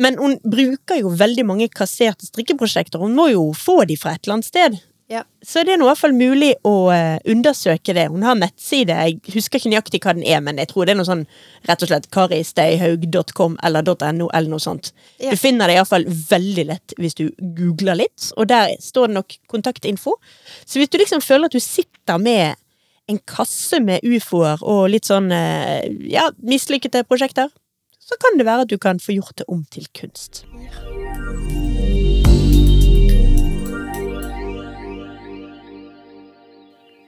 [0.02, 3.00] Men hun bruker jo veldig mange kasserte strikkeprosjekter.
[3.00, 4.78] Hun må jo få de fra et eller annet sted.
[5.09, 5.22] Ja.
[5.42, 8.09] Så det er i hvert fall mulig å eh, undersøke det.
[8.11, 10.98] Hun har nettside, jeg husker ikke nøyaktig hva den er, men jeg tror det er
[10.98, 11.22] noe sånn
[11.68, 14.90] rett og slett karisteihaug.com eller .no eller noe sånt.
[15.22, 15.30] Ja.
[15.30, 19.38] Du finner det iallfall veldig lett hvis du googler litt, og der står det nok
[19.52, 20.16] kontaktinfo.
[20.66, 22.59] Så hvis du liksom føler at du sitter med
[23.07, 27.52] en kasse med ufoer og litt sånn eh, ja, mislykkede prosjekter,
[28.02, 30.42] så kan det være at du kan få gjort det om til kunst.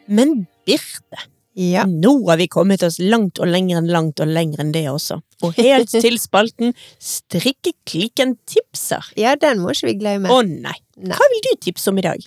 [0.09, 1.27] Men Birte,
[1.59, 1.83] Ja.
[1.89, 5.21] nå har vi kommet oss langt og lenger enn langt og lenger enn det også.
[5.43, 9.05] Og helt til spalten Strikkeklikken tipser.
[9.19, 10.31] ja, den må ikke vi glemme.
[10.33, 11.17] Å nei, Nei.
[11.17, 12.23] hva vil du tipse om i dag?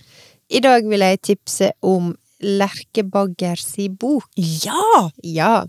[0.52, 2.12] I dag vil jeg tipse om
[2.42, 3.68] Lerke Baggers
[4.00, 4.26] bok.
[4.36, 5.10] Ja!
[5.24, 5.66] Ja.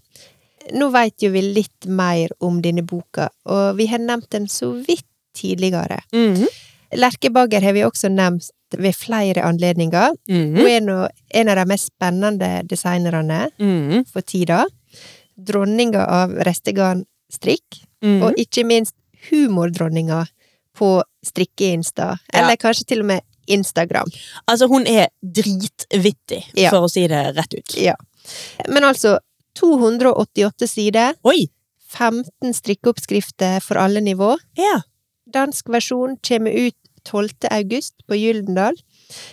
[0.73, 4.73] Nå veit jo vi litt mer om denne boka, og vi har nevnt den så
[4.87, 5.05] vidt
[5.37, 6.01] tidligere.
[6.13, 6.47] Mhm.
[6.99, 10.15] Lerke Bagger har vi også nevnt ved flere anledninger.
[10.29, 10.57] Mhm.
[10.57, 14.07] Hun er nå en av de mest spennende designerne Mhm.
[14.09, 14.65] for tida.
[15.37, 18.23] Dronninga av restegarnstrikk, Mhm.
[18.23, 18.95] og ikke minst
[19.31, 20.27] humordronninga
[20.77, 22.41] på strikkeinsta, Ja.
[22.41, 24.07] eller kanskje til og med Instagram.
[24.49, 26.71] Altså, hun er dritvittig, Ja.
[26.71, 27.77] for å si det rett ut.
[27.77, 27.95] Ja.
[28.69, 29.19] Men altså,
[29.55, 31.49] 288 sider, Oi!
[31.89, 34.37] 15 strikkeoppskrifter for alle nivå.
[34.57, 34.81] Ja.
[35.33, 36.75] Dansk versjon kommer ut
[37.09, 37.49] 12.
[37.51, 38.77] august på Gyldendal.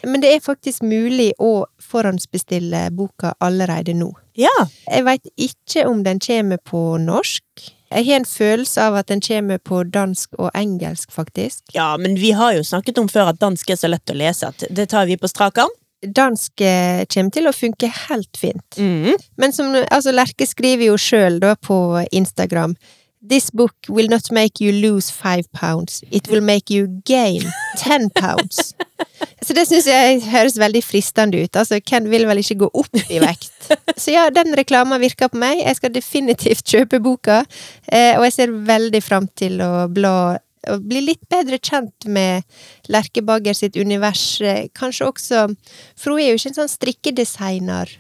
[0.04, 4.12] Men det er faktisk mulig å forhåndsbestille boka allerede nå.
[4.40, 4.56] Ja.
[4.88, 7.44] Jeg veit ikke om den kommer på norsk.
[7.90, 11.64] Jeg har en følelse av at den kommer på dansk og engelsk, faktisk.
[11.74, 14.52] ja, men vi har jo snakket om før at dansk er så lett å lese
[14.52, 15.74] at det tar vi på strak arm.
[16.00, 18.78] Dansk eh, kommer til å funke helt fint.
[18.78, 19.18] Mm.
[19.42, 21.76] Men som altså Lerke skriver jo sjøl da på
[22.16, 22.78] Instagram
[23.22, 26.04] This book will not make you lose five pounds.
[26.10, 27.44] It will make you gain
[27.78, 28.74] ten pounds.
[29.46, 31.56] Så det syns jeg høres veldig fristende ut.
[31.60, 33.52] Altså, hvem vil vel ikke gå opp i vekt?
[34.02, 35.60] Så ja, den reklama virker på meg.
[35.66, 37.42] Jeg skal definitivt kjøpe boka,
[37.92, 40.38] eh, og jeg ser veldig fram til å bla
[40.70, 42.44] og bli litt bedre kjent med
[42.92, 44.42] Lerke Bagger sitt univers.
[44.42, 47.92] eh, Kanskje også hun er jo ikke en sånn strikkedesigner.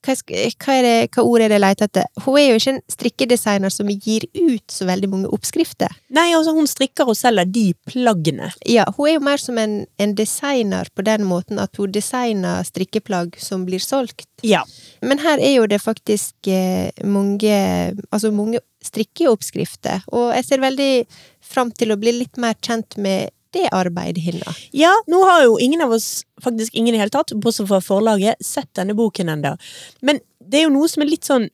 [0.00, 2.06] Hva, hva, det, hva ord er det jeg leter etter?
[2.24, 5.92] Hun er jo ikke en strikkedesigner som gir ut så veldig mange oppskrifter.
[6.16, 8.48] Nei, altså, hun strikker og selger de plaggene.
[8.68, 12.64] Ja, hun er jo mer som en, en designer på den måten at hun designer
[12.64, 14.28] strikkeplagg som blir solgt.
[14.46, 14.62] Ja.
[15.04, 17.58] Men her er jo det faktisk eh, mange
[18.10, 20.92] Altså mange strikkeoppskrifter, og jeg ser veldig
[21.44, 24.54] fram til å bli litt mer kjent med det arbeidet Hilda?
[24.76, 28.40] Ja, nå har jo ingen av oss, faktisk ingen i hele tatt, bortsett fra forlaget,
[28.44, 29.56] sett denne boken ennå.
[30.06, 31.50] Men det er jo noe som er litt sånn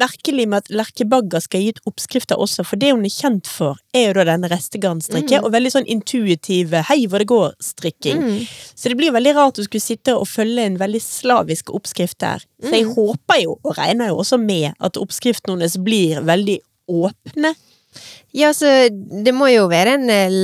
[0.00, 3.48] merkelig med at Lerke Bagger skal gi ut oppskrifter også, for det hun er kjent
[3.50, 8.22] for, er jo da denne restegarnstrikke, og veldig sånn intuitiv hei hvor det går-strikking.
[8.22, 8.38] Mm.
[8.74, 12.20] Så det blir jo veldig rart å skulle sitte og følge en veldig slavisk oppskrift
[12.22, 12.44] der.
[12.62, 16.60] Så jeg håper jo, og regner jo også med, at oppskriften hennes blir veldig
[16.90, 17.54] åpne.
[18.36, 18.68] Ja, så
[19.24, 20.34] det må jo være en eh,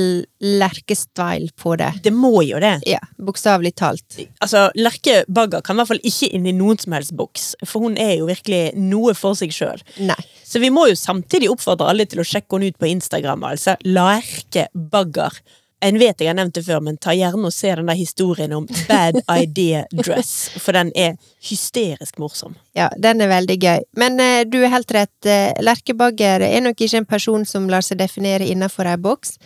[0.43, 1.93] lerkestyle på det.
[2.03, 2.73] Det må jo det.
[2.89, 4.17] Ja, bokstavelig talt.
[4.43, 7.87] Altså, Lerke Bagger kan i hvert fall ikke inn i noen som helst boks, for
[7.87, 9.79] hun er jo virkelig noe for seg sjøl.
[10.47, 13.77] Så vi må jo samtidig oppfordre alle til å sjekke henne ut på Instagram, altså.
[13.87, 15.39] Lerke Bagger.
[15.85, 18.53] En vet jeg har nevnt det før, men ta gjerne og se den der historien
[18.57, 21.17] om Bad Idea Dress, for den er
[21.49, 22.55] hysterisk morsom.
[22.77, 23.85] Ja, den er veldig gøy.
[24.01, 25.15] Men uh, du er helt rett.
[25.27, 29.37] Uh, Lerke Bagger er nok ikke en person som lar seg definere innenfor ei boks,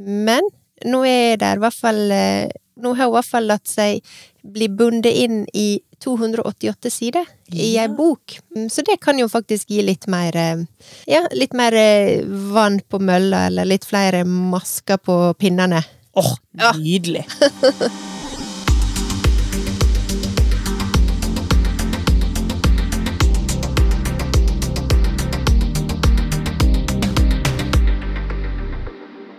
[0.00, 0.48] men
[0.88, 4.00] nå er det i hvert fall eh, Nå har hun i hvert fall latt seg
[4.42, 8.34] bli bundet inn i 288 sider i ei bok.
[8.70, 10.64] Så det kan jo faktisk gi litt mer eh,
[11.06, 15.84] Ja, litt mer eh, vann på mølla, eller litt flere masker på pinnene.
[16.18, 17.26] Åh, oh, nydelig.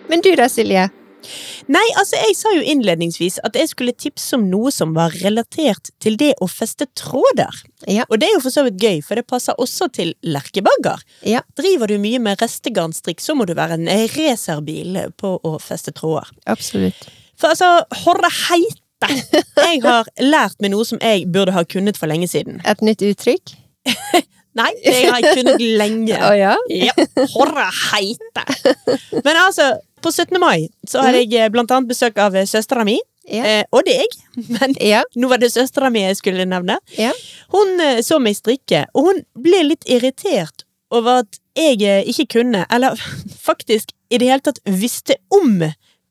[0.08, 0.90] Men du da, Silje?
[1.72, 5.90] Nei, altså, jeg sa jo innledningsvis at jeg skulle tipse om noe som var relatert
[6.04, 7.58] til det å feste tråder.
[7.90, 8.06] Ja.
[8.10, 11.02] Og det er jo for så vidt gøy, for det passer også til lerkebagger.
[11.26, 15.94] Ja, Driver du mye med restegarnstrikk, så må du være en racerbil på å feste
[15.96, 16.30] tråder.
[16.46, 17.08] absolutt.
[17.36, 17.68] For altså,
[18.06, 19.10] horre heite!
[19.60, 22.62] Jeg har lært meg noe som jeg burde ha kunnet for lenge siden.
[22.64, 23.52] Et nytt uttrykk?
[24.56, 26.16] Nei, det har jeg kunnet lenge.
[26.16, 26.54] Å ja?
[26.72, 26.94] Ja,
[27.34, 28.46] horre heite!
[29.20, 29.74] Men altså,
[30.06, 30.38] på 17.
[30.42, 33.00] mai så hadde jeg eh, blant annet besøk av eh, søstera mi.
[33.26, 33.42] Ja.
[33.50, 34.14] Eh, og deg.
[34.54, 35.02] Men Ja.
[35.18, 36.78] nå var det søstera mi jeg skulle nevne.
[37.00, 37.12] ja.
[37.56, 42.96] Hun så meg strikke, og hun ble litt irritert over at jeg ikke kunne, eller
[43.50, 45.64] faktisk i det hele tatt visste om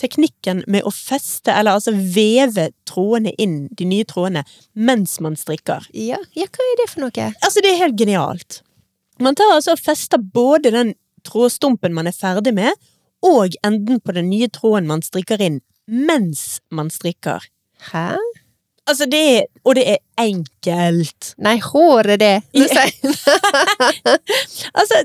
[0.02, 4.42] teknikken med å feste, eller altså veve trådene inn, de nye trådene,
[4.74, 5.86] mens man strikker.
[5.94, 7.28] Ja, ja, hva er det for noe?
[7.38, 8.58] Altså, det er helt genialt.
[9.22, 10.90] Man tar altså og fester både den
[11.24, 12.74] trådstumpen man er ferdig med,
[13.24, 17.44] og enden på den nye tråden man strikker inn, mens man strikker.
[17.90, 18.16] Hæ?
[18.84, 21.30] Altså, det er Og det er enkelt.
[21.40, 22.42] Nei, håret det.
[22.52, 22.66] Ja.
[24.74, 24.98] Altså,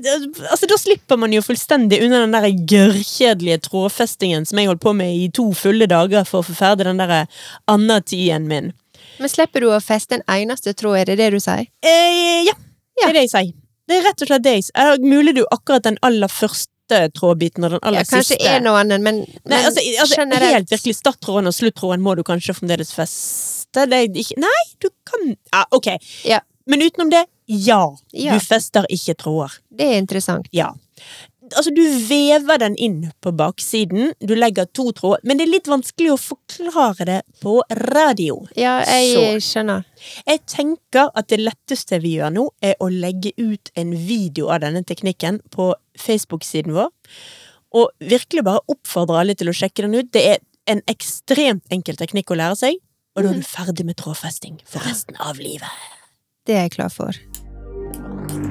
[0.50, 4.92] altså, da slipper man jo fullstendig unna den der gørrkjedelige trådfestingen som jeg holdt på
[4.96, 7.14] med i to fulle dager for å få ferdig den der
[7.70, 8.72] Anna-tiden min.
[9.20, 11.64] Men slipper du å feste en eneste tråd, er det det du sier?
[11.86, 12.56] Eh, ja,
[12.98, 13.54] det er det jeg sier.
[13.88, 14.92] Det er rett og slett det jeg sier.
[14.94, 16.72] Eh, Mulig du akkurat den aller første
[17.16, 18.48] trådbiten og den aller Ja, kanskje siste.
[18.56, 22.22] en og annen, men, Nei, altså, altså generelt helt virkelig starttråden og sluttråden må du
[22.26, 23.86] kanskje fremdeles feste.
[23.86, 25.88] Det er ikke Nei, du kan Ja, ok.
[26.24, 26.40] Ja.
[26.66, 27.82] Men utenom det, ja.
[28.12, 28.34] Ja.
[28.34, 29.56] Du fester ikke tråder.
[29.70, 30.46] Det er interessant.
[30.54, 30.72] Ja.
[31.56, 35.70] Altså, du vever den inn på baksiden, du legger to tråder, men det er litt
[35.70, 37.56] vanskelig å forklare det på
[37.90, 38.38] radio.
[38.58, 39.86] Ja, jeg skjønner.
[40.28, 44.62] Jeg tenker at det letteste vi gjør nå, er å legge ut en video av
[44.64, 46.92] denne teknikken på Facebook-siden vår,
[47.76, 50.12] og virkelig bare oppfordre alle til å sjekke den ut.
[50.14, 50.40] Det er
[50.70, 52.80] en ekstremt enkel teknikk å lære seg,
[53.16, 55.70] og da er du ferdig med trådfesting for resten av livet.
[56.46, 58.49] Det er jeg klar for.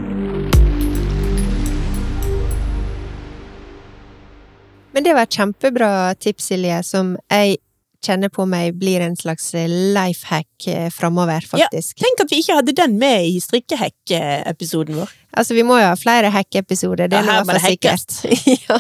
[4.95, 7.59] Men det var et kjempebra tips, Silje, som jeg
[8.05, 11.97] kjenner på meg blir en slags life hack framover, faktisk.
[11.99, 15.11] Tenk at vi ikke hadde den med i strikkehekk-episoden vår.
[15.35, 18.21] Altså, vi må jo ha flere hack-episoder, det Ja, er nå fall det sikkert.
[18.69, 18.79] ja.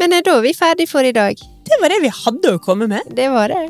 [0.00, 1.42] Men eh, da er vi ferdig for i dag.
[1.64, 3.06] Det var det vi hadde å komme med.
[3.16, 3.60] Det var det.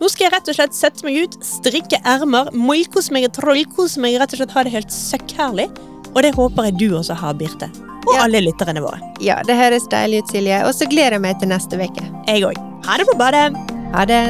[0.00, 4.02] Nå skal jeg rett og slett sette meg ut, strikke ermer, moikose meg og trollkose
[4.02, 5.68] meg, rett og slett ha det helt søkkherlig.
[6.14, 7.70] Og det håper jeg du også har, Birte.
[8.08, 8.22] Og Ja.
[8.24, 8.98] alle lytterne våre.
[9.20, 10.62] Ja, det høres deilig ut, Silje.
[10.66, 12.02] Og så gleder jeg meg til neste uke.
[12.26, 12.56] Jeg òg.
[12.86, 13.54] Ha det på badet!
[13.94, 14.20] Ha det.